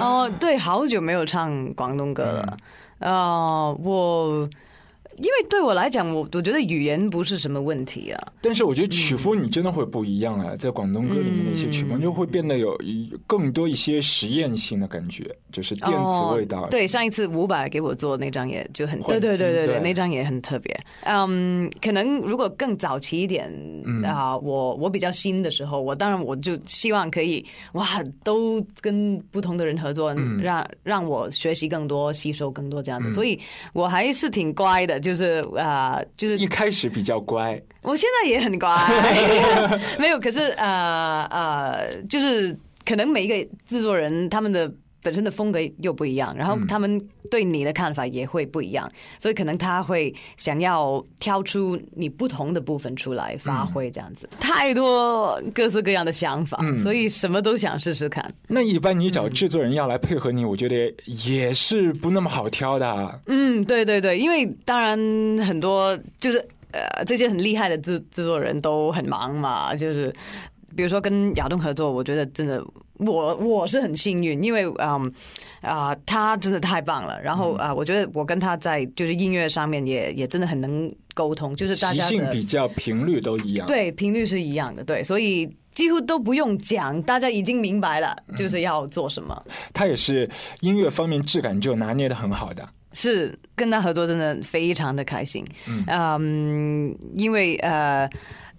[0.00, 2.56] 哦，对，好久没有唱广东歌了。
[3.00, 4.48] 哦，我。
[5.18, 8.32] 因为对我来讲，我我觉得语言不是什么问题啊。
[8.40, 16.62] 但是我觉得曲风你真的会不一样啊，在广东歌里面的一些曲风就会变得有一更多一些实验性的感觉，就是电子味道。
[16.62, 20.78] 哦对，上一次伍佰给我做那张也就很，对对对对对，那张也很特别。
[21.02, 23.52] 嗯，可能如果更早期一点
[24.04, 27.86] 啊、我我比较新的时候，我当然我就希望可以哇，
[28.22, 33.10] 都跟不同的人合作，让让我学习更多，吸收更多这样子。
[33.10, 33.38] 所以
[33.72, 38.74] 我还是挺乖的，就是啊、就是一开始比较乖，我现在也很乖，
[40.00, 40.18] 没有。
[40.18, 44.72] 可是呃呃，就是可能每一个制作人他们的
[45.04, 54.26] 本身的风格又不一样，然后他们对你的看法也会不一样，所以可能他会想要挑出你不同的部分出来发挥，这样子。
[54.40, 58.34] 太多各式各样的想法，所以什么都想试试看。
[58.48, 63.20] 那一般你找制作人要来配合你，我觉得也是不那么好挑的啊。
[63.26, 64.98] 嗯，对对对，因为当然
[65.46, 66.38] 很多就是
[66.72, 70.10] 呃这些很厉害的制制作人都很忙嘛，就是
[70.76, 72.64] 比如说跟亚东合作，我觉得真的
[72.98, 75.12] 我我是很幸运，因为嗯
[75.60, 89.44] 啊、他真的太棒了，然后啊、我觉得我跟他在就是音乐上面也也真的很能沟通，就是大习家的性比较频率都一样。，对频率是一样的，对，所以几乎都不用讲，大家已经明白了就是要做什么。
[89.72, 90.28] 他也是
[90.60, 92.68] 音乐方面质感就拿捏的很好的。
[92.96, 95.44] 是跟他合作真的非常的开心，
[95.88, 98.08] 嗯，因为呃，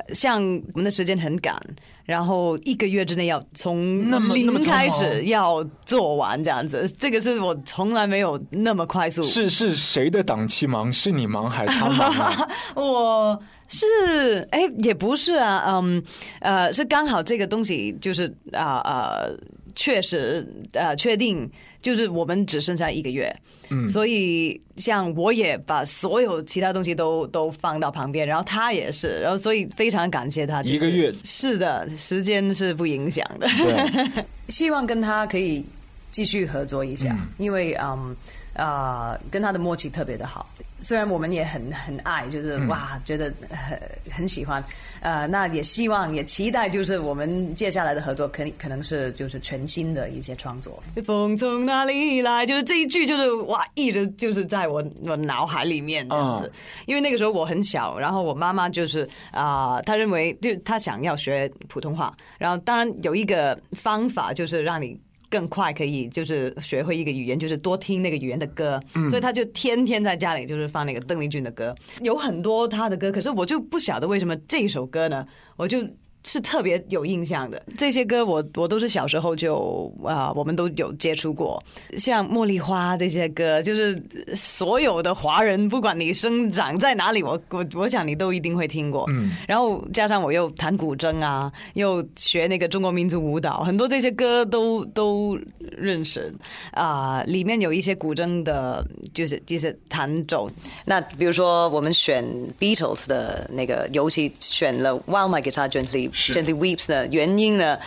[0.09, 1.57] 像我们的时间很赶，
[2.05, 9.23] 然后一个月之内要从零开始要做完这样子，这个是我从来没有那么快速。
[9.23, 10.93] 是是谁的档期忙？
[10.93, 12.47] 是你忙还是他忙啊？
[12.75, 16.03] 我是哎，也不是啊，嗯
[16.41, 19.35] 呃，是刚好这个东西就是啊呃，
[19.75, 21.49] 确实呃确定，
[21.81, 23.35] 就是我们只剩下一个月，
[23.69, 31.13] 嗯，所以像我也把所有其他东西都都放到旁边，然后他也是，然后所以非常感谢他，就是一个月。
[31.23, 35.65] 是的，时间是不影响的，对， 希望跟他可以
[36.09, 38.15] 继续合作一下，因为嗯
[38.53, 40.47] 啊、跟他的默契特别的好。
[40.85, 44.63] 虽然我们也很很爱，就是、哇，觉得很很喜欢，
[44.99, 50.83] 呃，那也希望也期待，就是我们接下来的合作，可能可能是就是全新的一些创作。
[51.03, 52.45] 风从哪里来？
[52.45, 56.51] 就是这一句，就是哇，一直就是在我我脑海里面这样子。
[56.85, 64.95] 因为那个时候我很小，然后我妈妈就是啊、她认为就她想要学普通话，然后当然有一个方法就是让你。
[65.29, 75.25] 更快可以就是学会一个语言，就是多听那个语言的歌，所以他就天天在家里就是放那个邓丽君的歌，有很多他的歌，可是我就不晓得为什么这首歌呢，
[75.57, 75.85] 我就。
[76.25, 81.63] 是特别有印象的这些歌我，我都是小时候就啊、我们都有接触过，
[81.97, 84.01] 像《茉莉花》这些歌，就是
[84.35, 89.05] 所有的华人，不管你生长在哪里，我我我想你都一定会听过。
[89.09, 96.33] 嗯，然后加上我又弹古筝啊，又学那个中国民族舞蹈，很多这些歌都都认识
[96.71, 100.49] 啊、里面有一些古筝的，就是就是弹奏。
[100.85, 102.25] 那比如说我们选
[102.59, 107.77] Beatles 的那个，尤其选了 While My Guitar Gently Gently Weeps 呢，原因呢？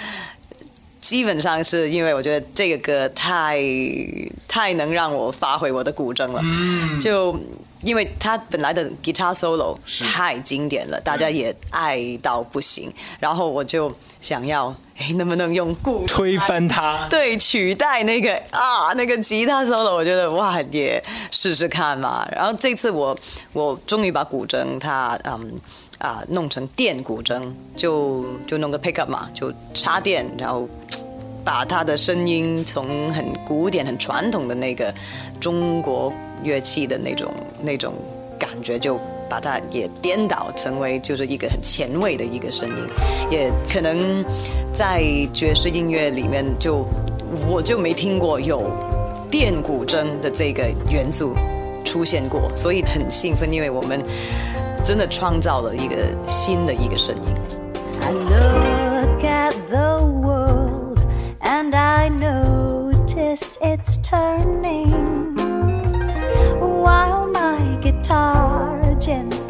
[1.01, 3.57] 基本上是因为我觉得这个歌太
[4.49, 6.43] 太能让我发挥我的古筝了，
[7.01, 7.39] 就
[7.83, 9.79] 因为它本来的 guitar solo
[10.13, 17.07] 太经典了，大家也爱到不行，然后我就想要，哎，能不能用古推翻它。
[17.09, 22.29] 对，取代那个啊那个吉他 solo，我觉得哇也试试看嘛。
[22.33, 23.17] 然后这次我
[23.53, 25.61] 我终于把古筝它嗯
[25.99, 27.43] 啊弄成电古筝，
[27.77, 30.69] 就就弄个 pickup 嘛，就插电，然后
[31.45, 34.93] 把它的声音从很古典、很传统的那个
[35.39, 37.33] 中国乐器的那种
[37.63, 37.95] 那种
[38.39, 38.99] 感觉就。
[39.31, 42.77] 把它也颠倒成为就是一个很前卫的一个声音，
[43.31, 44.25] 也可能
[44.73, 46.87] 在爵士音乐里面就
[47.47, 48.73] 我就没听过有
[49.31, 51.35] 电古筝的这个元素
[51.85, 54.03] 出现过，所以很兴奋，因为我们
[54.89, 55.97] 真的创造了一个
[56.27, 57.23] 新的一个声音。
[58.01, 60.99] I look at the world
[61.43, 65.37] and I notice it's turning
[66.59, 69.48] while my guitar gently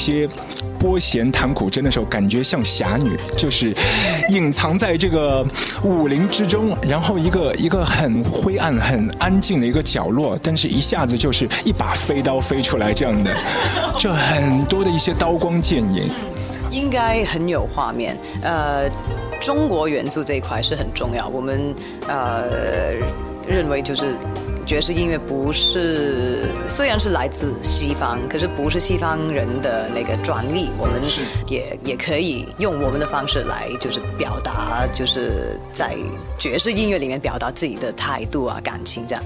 [0.00, 0.26] 些
[0.78, 3.74] 拨弦弹古筝的时候，感觉像侠女，就是
[4.30, 5.46] 隐藏在这个
[5.82, 13.30] 武林之中，然后一个一个很灰暗、很安静的一个角落，但是一下子就是一把飞刀飞出来这样的，
[13.98, 16.08] 就很多的一些刀光剑影。
[16.70, 18.16] 应该很有画面。
[18.42, 18.88] 呃，
[19.38, 21.28] 中国元素这一块是很重要。
[21.28, 21.74] 我们
[22.08, 22.44] 呃
[23.46, 24.14] 认为就是。
[24.70, 31.02] 爵士音乐不是，虽然是来自西方，可是不是西方人的那个专利，我们
[31.48, 35.96] 也也可以用我们的方式来，就是表达，就是在
[36.38, 39.24] 爵士音乐里面表达自己的态度啊、感情这样。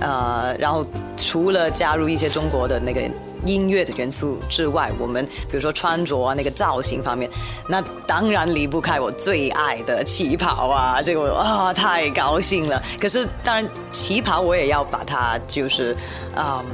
[0.00, 0.82] 呃，然后
[1.14, 3.02] 除了加入一些中国的那个。
[3.46, 7.30] 音乐的元素之外，我们比如说穿着啊，那个造型方面，
[7.68, 12.82] 那当然离不开我最爱的旗袍啊，这个啊太高兴了。
[13.00, 15.96] 可是当然旗袍我也要把它就是
[16.36, 16.64] 嗯，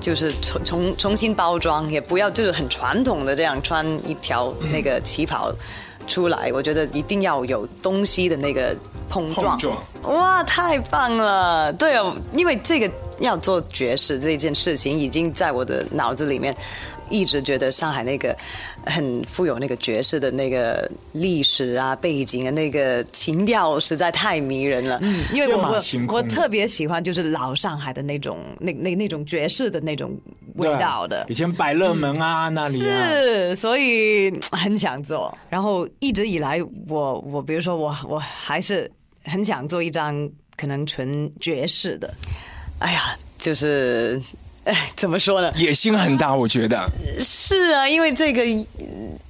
[0.00, 5.52] 就是重重重新包装，也不要就是很传统的这样穿一条那个旗袍
[6.06, 6.50] 出来。
[6.52, 8.76] 我觉得一定要有东西的那个
[9.08, 9.58] 碰撞。
[10.02, 11.72] 哇，太棒了！
[11.72, 12.90] 对哦，因为这个。
[13.20, 16.56] 要做爵士这件事情，已经在我的脑子里面，
[17.10, 18.32] 一直觉得上海那个
[18.86, 25.00] 很富有那个爵士的那个历史啊背景啊那个情调实在太迷人了。
[25.02, 25.60] 嗯，因为我
[26.06, 30.16] 我我特别喜欢就是老上海的那种那那那种爵士的那种
[30.54, 31.26] 味道的。
[31.28, 35.36] 以前百乐门啊那里是，所以很想做。
[35.48, 38.88] 然后一直以来，我我比如说我我还是
[39.28, 42.12] 很想做一张可能纯爵士的。
[42.80, 44.20] 哎呀，就是，
[44.64, 45.52] 哎，怎么说呢？
[45.56, 46.88] 野心很大，我觉得。
[47.20, 48.42] 是啊，因为这个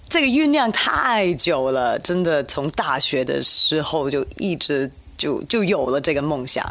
[0.09, 6.65] 这个酝酿太久了，真的从大学的时候就一直就就有了这个梦想。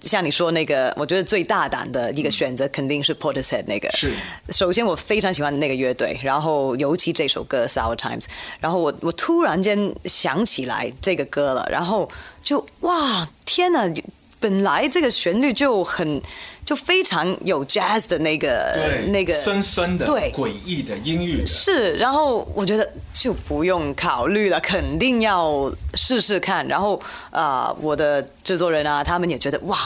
[0.00, 3.90] 像你说那个，我觉得最大胆的一个选择肯定是 Portishead 那个。
[3.92, 4.12] 是。
[4.50, 8.22] 首先，我非常喜欢那个乐队，然后尤其这首歌《Sour Times》，
[8.60, 12.08] 然后我我突然间想起来这个歌了，然后
[12.42, 13.92] 就哇，天哪！
[14.40, 16.20] 本来这个旋律就很，
[16.64, 18.78] 就非常有 jazz 的那个
[19.08, 26.66] 那个酸酸的、对诡异的音域是，然后我觉得就不用考虑了，肯定要试试看。
[26.68, 29.78] 然后啊，我的制作人啊，他们也觉得哇，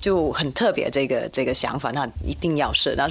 [0.00, 2.94] 就很特别这个这个想法，那一定要试。
[2.96, 3.08] 那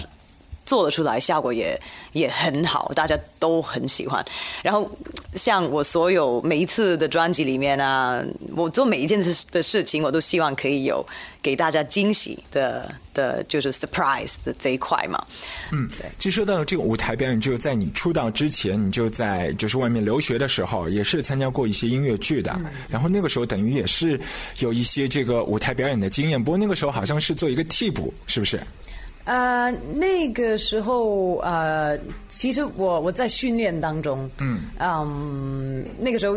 [0.69, 1.75] 做得出来，效果也
[2.11, 4.23] 也很好，大家都很喜欢。
[4.61, 4.87] 然后，
[5.33, 8.23] 像我所有每一次的专辑里面啊，
[8.55, 11.03] 我做每一件事的事情，我都希望可以有
[11.41, 15.25] 给大家惊喜的的，就是 surprise 的这一块嘛。
[15.71, 16.05] 嗯，对。
[16.19, 22.55] 其实说到这个舞台表演，就在你出道之前，你就在就是外面留学的时候，也是参加过一些音乐剧的。
[22.87, 24.21] 然后那个时候等于也是
[24.59, 28.61] 有一些这个舞台表演的经验，不过那个时候好像是做一个替补，是不是？
[29.29, 31.95] 呃，那个时候呃，
[32.29, 36.35] 其实我我在训练当中，嗯，嗯，那个时候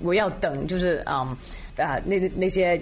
[0.00, 1.36] 我要等，就是嗯
[1.76, 2.80] 啊，那那些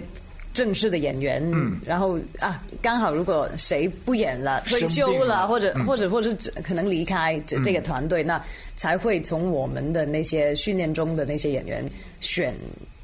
[0.55, 8.43] 正式的演员，嗯，然后啊，刚好如果谁不演了，退休了，或者或者或者可能离开这这个团队，那
[8.75, 11.87] 才会从我们的那些训练中的那些演员
[12.21, 12.55] 选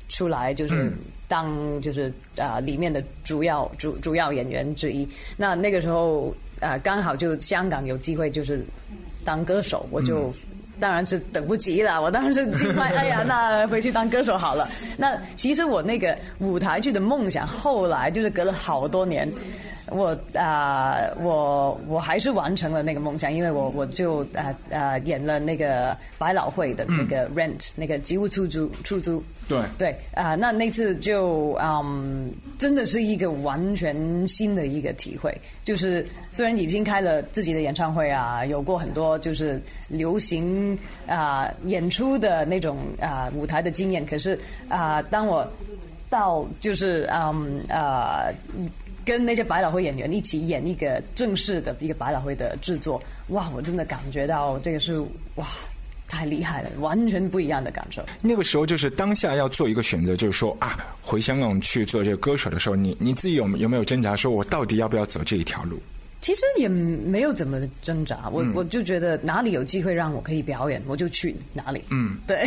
[0.09, 0.91] 出来，就是。
[1.33, 8.63] 当就是啊里面的主要主主要演员之一，那那个时候啊刚好就香港有机会就是
[9.25, 10.31] 当歌手，我就
[10.79, 14.69] 当然是等不及了，我当然是尽快 哎呀那回去当歌手好了。
[14.95, 19.27] 那其实我那个舞台剧的梦想，后来就是隔了好多年，
[19.89, 29.23] 我啊我我还是完成了那个梦想，因为我我就啊啊演了那个百老汇的那个 Rent 那个吉屋出租出租。
[29.45, 35.35] 对对啊，那那次就嗯，真的是一个完全新的一个体会。
[35.65, 45.45] 就是虽然已经开了自己的演唱会啊，有过很多就是流行啊演出的那种啊舞台的经验，可是啊，当我
[46.09, 48.31] 到就是嗯啊
[49.05, 54.99] 跟那些百老汇演员一起演一个正式的一个百老汇的制作，哇，我真的感觉到这个是
[55.35, 55.45] 哇。
[56.05, 58.05] 太厉害了，完全不一样的感受。
[58.21, 65.81] 那个时候就是当下要做一个选择，就是说啊，回香港去做这个歌手的时候，你你自己有有没有挣扎，说我到底要不要走这一条路？
[66.21, 71.81] 其实也没有怎么挣扎，我我就觉得哪里有机会让我可以表演，我就去哪里。
[71.89, 72.37] 嗯，对，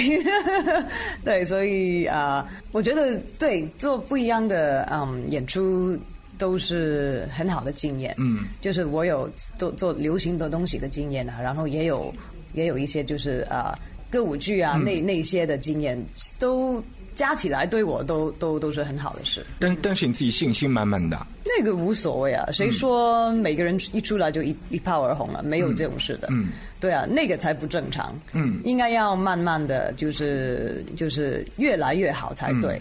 [1.25, 5.99] 对，所以啊，我觉得对做不一样的嗯演出
[6.39, 8.15] 都是很好的经验。
[8.19, 12.15] 嗯，就是我有做做流行的东西的经验啊，然后也有。
[12.55, 13.79] 也有一些就是啊
[14.09, 16.03] 歌舞剧啊那那些的经验
[16.39, 16.83] 都
[17.15, 19.45] 加起来对我都都都是很好的事。
[19.59, 21.19] 但但是你自己信心满满的。
[21.45, 25.43] 那那个无所谓啊，谁说每个人一出来就一一炮而红了？
[25.43, 26.29] 没有这种事的。
[26.31, 28.15] 嗯，对啊，那个才不正常。
[28.33, 32.81] 嗯，应该要慢慢的就是就是越来越好才对。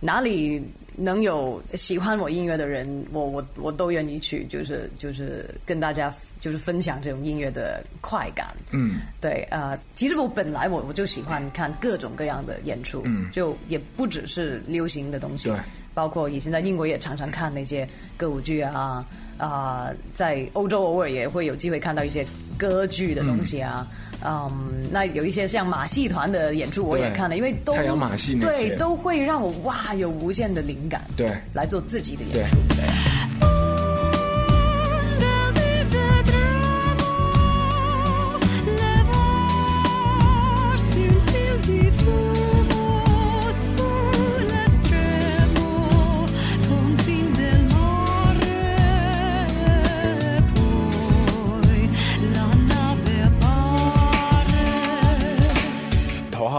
[0.00, 0.60] 哪里
[0.96, 8.48] 能有喜欢我音乐的人，我我我都愿意去，就是就是跟大家就是分享这种音乐的快感。
[8.70, 13.30] 嗯，对啊、呃其实我本来我我就喜欢看各种各样的演出，嗯。
[13.30, 15.58] 就也不只是流行的东西，对
[15.96, 17.88] 包括以前在英国也常常看那些
[18.18, 19.02] 歌舞剧啊，
[19.38, 22.22] 啊、在欧洲偶尔也会有机会看到一些
[22.58, 23.86] 歌剧的东西啊。
[24.24, 32.56] 嗯那有一些像马戏团的演出我也看了，因为都太阳马戏对都会让我哇有无限的灵感，对来做自己的演出。
[32.74, 33.15] 对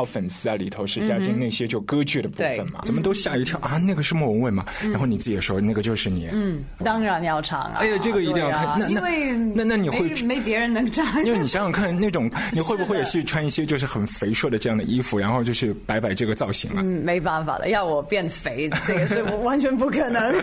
[0.08, 3.78] 粉丝啊，里头是加进那些就歌剧的部分嘛，对怎么都吓一跳啊？
[3.78, 4.66] 那个是莫文蔚嘛？
[4.82, 7.76] 然后你自己也说那个就是你，嗯，当然要唱啊！
[7.80, 16.78] 哎呀这个一定要看那那因为那那你会没没别人能唱， 因为你想想看，那种 你会不会也去穿一些就是很肥硕的这样的衣服，然后就是摆摆这个造型啊？
[16.78, 20.34] 嗯，没办法的，要我变肥，这个是我完全不可能。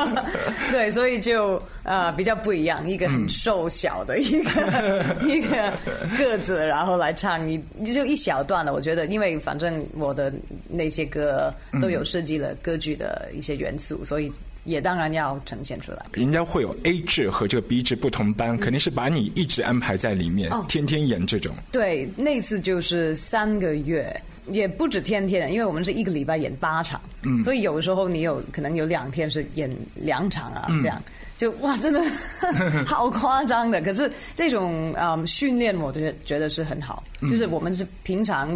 [0.70, 5.72] 对，所以就呃比较不一样，一个很瘦小的一个、一个
[6.16, 8.72] 个子，然后来唱一就一小段了。
[8.72, 10.32] 我觉得，因为反正我的
[10.68, 14.30] 那些歌都有设计了歌剧的一些元素，所以
[14.64, 16.04] 也当然要呈现出来。
[16.12, 21.54] 人家会有 A 制和这个 B 制不同班，肯定是把你一直安排在里面，哦天天演这种。
[21.72, 31.02] 对，那次就是三个月，也不止天天，因为我们是一个礼拜演八场，嗯，所以有时候你有可能有两天是演两场啊，这样。
[31.40, 31.98] 就哇，真的
[32.84, 33.80] 好夸张的。
[33.80, 37.02] 可是这种嗯训练，我觉得觉得是很好。
[37.22, 38.50] 就是我们是平常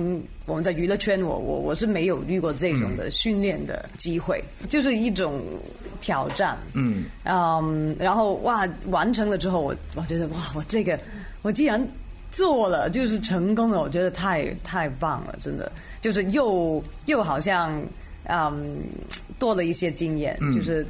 [0.45, 5.41] 我们在娱乐圈，我我我是没有遇过这种的训练的机会，就是一种
[6.03, 6.59] 挑战。
[6.75, 11.01] 嗯嗯，然后哇，完成了之后，我我觉得哇，我这个
[11.41, 11.83] 我既然
[12.31, 15.73] 做了，就是成功了，我觉得太太棒了，真的，
[16.03, 17.83] 就是又又好像
[18.25, 18.77] 嗯
[19.39, 20.87] 多了一些经验，就是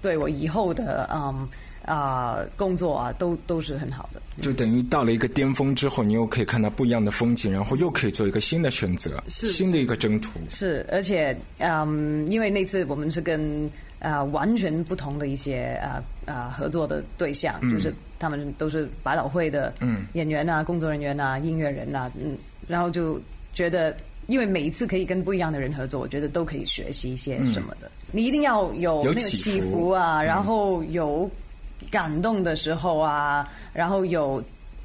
[0.00, 1.48] 对我以后的嗯
[1.84, 4.20] 啊、工作啊，都都是很好的。
[4.42, 10.38] 就等于到了一个巅峰之后，你又可以看到不一样的风景，然后又可以做一个新的选择，新的一个征途。
[10.50, 13.70] 是，而且嗯，因为那次我们是跟
[14.00, 22.36] 呃完全不同的一些呃呃合作的对象，就是他们都是百老汇的嗯演员啊、工作人员啊、音乐人啊，嗯，
[22.66, 23.18] 然后就
[23.54, 23.96] 觉得。
[24.28, 27.90] 因为每一次可以跟不一样的人合作，我觉得都可以学习一些什么的。
[28.10, 31.30] 你一定要有那个起起伏伏啊，然后有
[31.90, 34.42] 感动的时候啊，然后有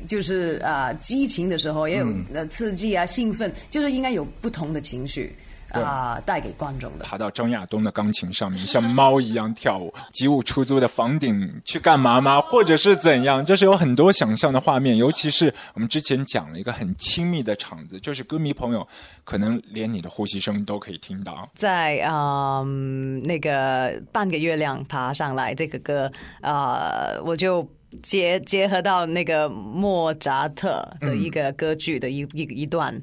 [0.08, 5.34] 就是啊、激情的时候，也有呃刺激啊、兴奋，就是应该有不同的情绪
[5.82, 7.06] 啊、带给观众的。
[7.06, 12.40] 爬到张亚东的钢琴上面，像猫一样跳舞， 吉屋出租的房顶去干嘛吗？
[12.42, 13.44] 或者是怎样？
[13.46, 18.88] 就是有很多想象的画面，尤其是我们之前讲了一个很亲密的场子，就是歌迷朋友
[19.24, 21.50] 可能连你的呼吸声都可以听到。
[21.56, 26.12] 在嗯那个半个月亮爬上来这个歌，
[26.42, 27.68] 呃，我就
[28.02, 32.94] 结结合到那个莫扎特的一个歌剧的一、一一段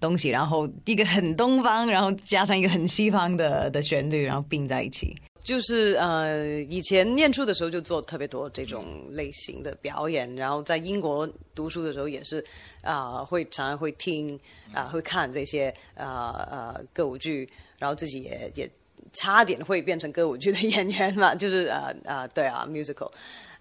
[0.00, 5.14] 东西，然后一个很东方，然后加上一个很西方的的旋律，然后并在一起。
[5.44, 12.44] 就是呃，以前念书的时候就做特别多这种类型的表演，然后在英国读书的时候也是
[12.82, 14.38] 啊、会常常会听
[14.74, 18.70] 啊、会看这些呃呃歌舞剧，然后自己也也
[19.20, 23.10] 差点会变成歌舞剧的演员嘛， 就是呃呃对啊 musical，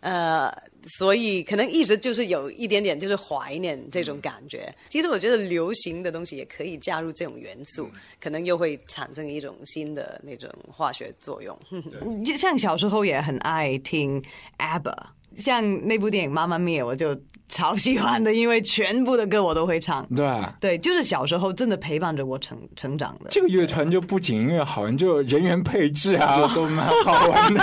[0.02, 0.52] 呃，
[0.86, 4.74] 所以可能一直就是有一点点就是怀念这种感觉。
[4.90, 7.90] 其实我觉得流行的东西也可以加入这种元素，
[8.22, 11.58] 可能又会产生一种新的那种化学作用。
[12.24, 14.24] 就像小时候也很爱听
[14.58, 14.96] ABBA。
[15.38, 17.16] 像那部电影《妈妈咪呀》，我就
[17.48, 20.06] 超喜欢的，因为全部的歌我都会唱。
[20.14, 23.30] 对啊，对，就是小时候真的陪伴着我成成长的。
[23.30, 27.62] 这个乐团就不仅音乐好，你就人员配置啊都蛮好玩的。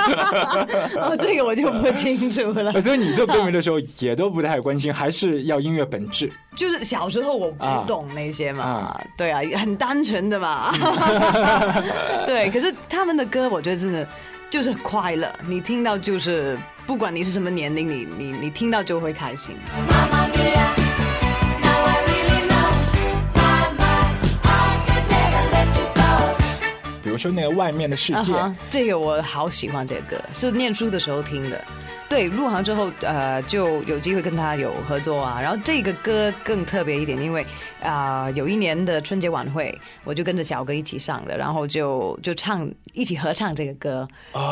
[1.03, 2.73] 哦，这个我就不清楚了。
[2.81, 6.33] 所以你做歌迷的时候也都不太关心，还是要音乐本质。
[6.57, 10.73] 就是小时候我啊不懂那些嘛，啊对啊，很单纯的嘛。
[12.25, 14.07] 对，可是他们的歌，我觉得真的
[14.55, 19.57] 就是快乐，你听到就是不管你是什么年龄，你你你听到就会开心。
[19.89, 20.71] Mamma mia,
[21.61, 22.71] now I really know.
[23.35, 26.37] My, my, I could never let you go.
[27.03, 28.33] 比如说那个外面的世界。
[28.71, 31.65] 这个我好喜欢这个歌，是念书的时候听的。
[32.15, 35.41] 对，入行之后，呃，就有机会跟他有合作啊。
[35.43, 37.45] 然后这个歌更特别一点，因为
[37.83, 44.07] 啊、有一年的春节晚会，我就跟着小哥一起上的，然后就就唱一起合唱这个歌，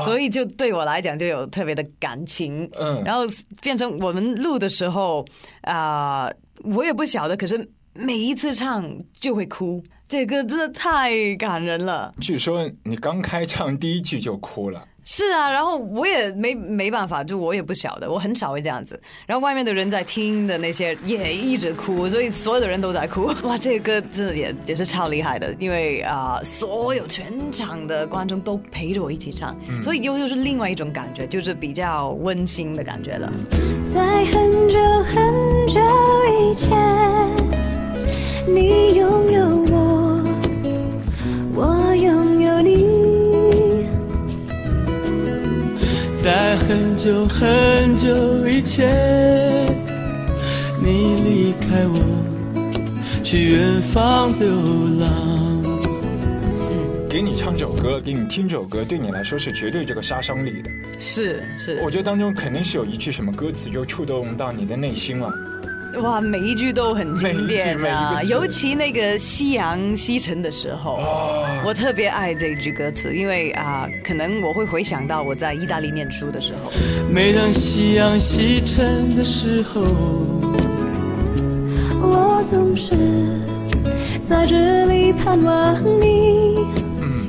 [0.05, 2.69] 所以就对我来讲就有特别的感情。
[2.81, 3.23] 嗯然后
[3.61, 5.25] 变成我们录的时候
[5.61, 6.29] 啊、
[6.65, 12.13] 我也不晓得，可是每一次唱就会哭，这歌真的太感人了。
[12.21, 14.85] 据说你刚开唱第一句就哭了。
[15.05, 19.01] 是啊，然后我也没没办法，就我也不晓得，我很少会这样子。
[19.27, 23.33] 然后外面的人在听的那些也一直哭，所以所有的人都在哭。
[23.43, 33.33] 哇，这个歌真的也也是超厉害的，因为啊、所有全场的观众都陪着我一起唱，所以又又是另外一种感觉，就是比较温馨的感觉了。
[33.93, 35.81] 在很久很久
[36.31, 36.79] 以前，
[38.47, 40.25] 你拥有我，
[41.55, 42.32] 我拥
[46.23, 48.87] 在很久很久以前，
[50.81, 54.49] 你离开我，去远方流
[55.01, 55.81] 浪。
[57.11, 60.71] 给你唱这首歌，给你听这首歌，对你来说是绝对这个杀伤力的。
[60.97, 65.29] 是是，我觉得当中肯定是有一句什么歌词就触动到你的内心了。
[66.01, 70.99] 哇，每一句都很经典啊，尤其那个夕阳西沉的时候，
[71.65, 76.71] 我特别爱这一句歌词，因为啊、可能我会回想到我在意大利念书的时候，
[77.11, 79.83] 每当夕阳西沉的时候，
[82.01, 82.93] 我总是
[84.27, 86.65] 在这里盼望你。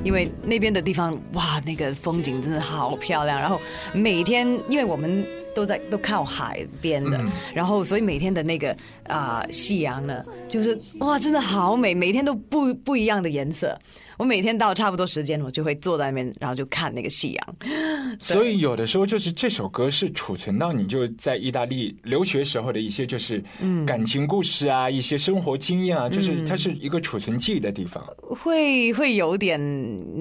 [0.03, 3.59] 因为那边的地方哇，那个风景真的好漂亮，然后
[3.93, 5.25] 每天因为我们。
[5.53, 7.19] 都在都靠海边的，
[7.53, 8.75] 然后所以每天的那个
[9.07, 13.77] 啊、夕阳呢，就是哇，真的好美，每天都不不一样的颜色。
[14.17, 17.55] 我每天到差不多时间，我就会坐在那边，然后就看那个夕阳。
[18.19, 23.43] 所以有的时候就是这首歌是储存到你就在意大利留学时候的一些就是
[23.85, 28.03] 感情故事啊，一些生活经验啊，就是它是一个储存记忆的地方。
[28.29, 29.59] 会会有点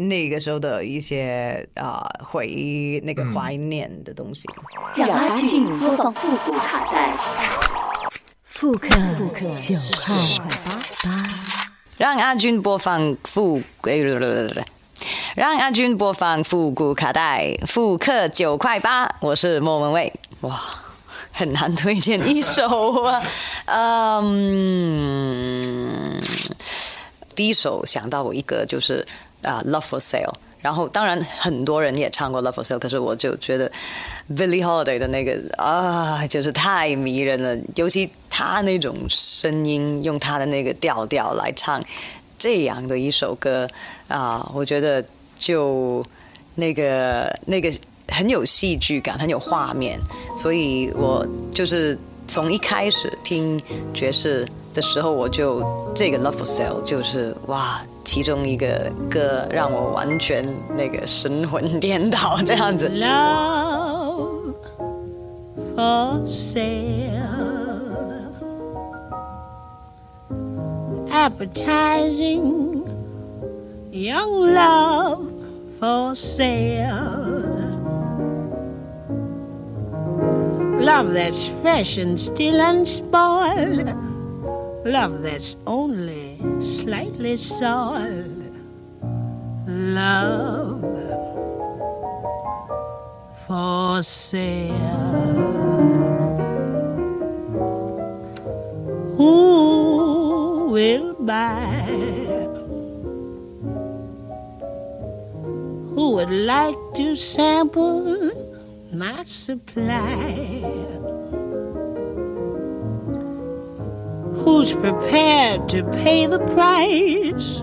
[0.09, 4.49] 那个时候的一些啊、回忆，那个怀念的东西。
[4.97, 7.16] 让阿俊播放复古卡带。
[8.45, 9.76] 复刻九
[10.07, 10.14] 号
[11.03, 11.61] 八
[11.99, 13.93] 让阿军播放复，呃
[15.36, 19.14] 让阿军播放复古卡带，复刻九块八。
[19.20, 20.59] 我是莫文蔚，哇，
[21.32, 23.22] 很难推荐一首啊，
[23.68, 24.72] 嗯，
[27.34, 29.07] 第一首想到我一个就是
[29.43, 30.24] 啊、Love for Sale》。
[30.62, 33.70] 然后，当然很多人也唱过《Love for Sale》，可是我就觉得
[34.30, 41.82] Billie Holiday 的那个啊，就是太迷人了，尤其他那种声音，用他的那个调调来唱
[42.38, 43.68] 这样的一首歌
[44.06, 45.04] 啊，我觉得
[45.36, 46.04] 就
[46.54, 47.68] 那个那个
[48.08, 50.00] 很有戏剧感，很有画面，
[50.38, 51.98] 所以我就是
[52.28, 53.60] 从一开始听
[53.92, 55.63] 爵士的时候，我就
[55.95, 57.82] 这个《Love for Sale》就是哇。
[58.07, 60.41] 其中一个歌让我完全
[60.78, 62.88] 那个神魂颠倒，这样子。
[62.88, 64.53] Love
[65.76, 67.11] for sale.
[71.11, 72.86] Appetizing
[73.91, 75.28] young love
[75.82, 76.95] for sale.
[80.80, 83.89] Love that's fresh and still unspoiled.
[84.85, 88.53] Love that's only slightly soiled.
[89.68, 90.83] Love
[93.47, 94.74] for sale.
[99.16, 101.87] Who will buy?
[105.95, 108.33] Who would like to sample
[108.93, 110.91] my supply?
[114.45, 117.61] Who's prepared to pay the price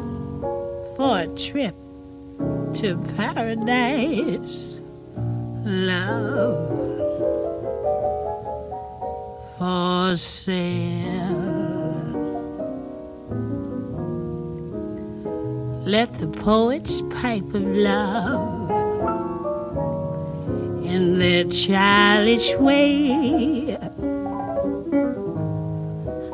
[0.95, 1.75] for a trip
[2.75, 4.79] to paradise?
[5.65, 6.79] Love
[9.57, 11.59] for sale.
[15.85, 18.71] Let the poets pipe of love
[20.85, 23.77] in their childish way.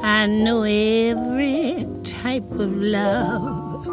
[0.07, 3.85] I know every type of love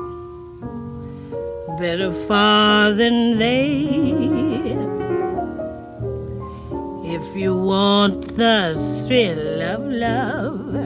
[1.78, 4.76] better far than they.
[7.16, 10.76] If you want the thrill of love,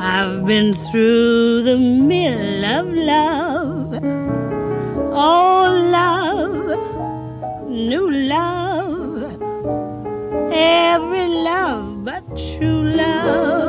[0.00, 3.92] I've been through the mill of love.
[5.12, 5.68] Oh,
[5.98, 9.32] love, new love,
[10.50, 13.65] every love but true love.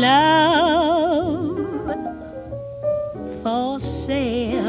[0.00, 1.58] Love
[3.42, 4.68] for sale.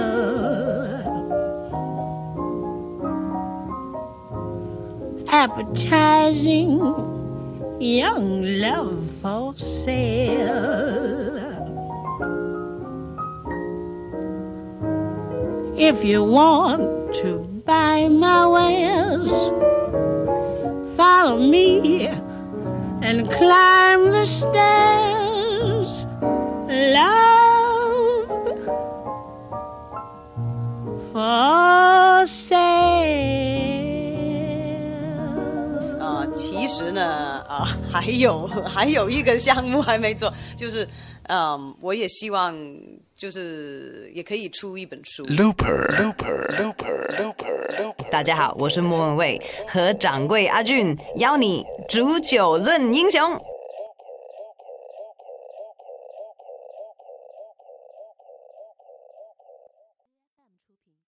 [5.28, 6.80] Appetizing
[7.80, 10.50] young love for sale.
[15.78, 19.32] If you want to buy my wares,
[20.98, 22.08] follow me
[23.02, 25.09] and climb the stairs.
[27.00, 28.28] Love
[31.14, 33.00] for sale.
[36.00, 40.86] 啊、其实呢，啊、还有 还有一个项目还没做，就是，
[41.30, 42.54] 嗯，我也希望
[43.16, 45.26] 就是也可以出一本书。
[45.28, 48.10] Looper Looper Looper Looper Looper。
[48.12, 53.40] 大家好，我是莫文蔚，和掌柜阿俊邀你煮酒论英雄。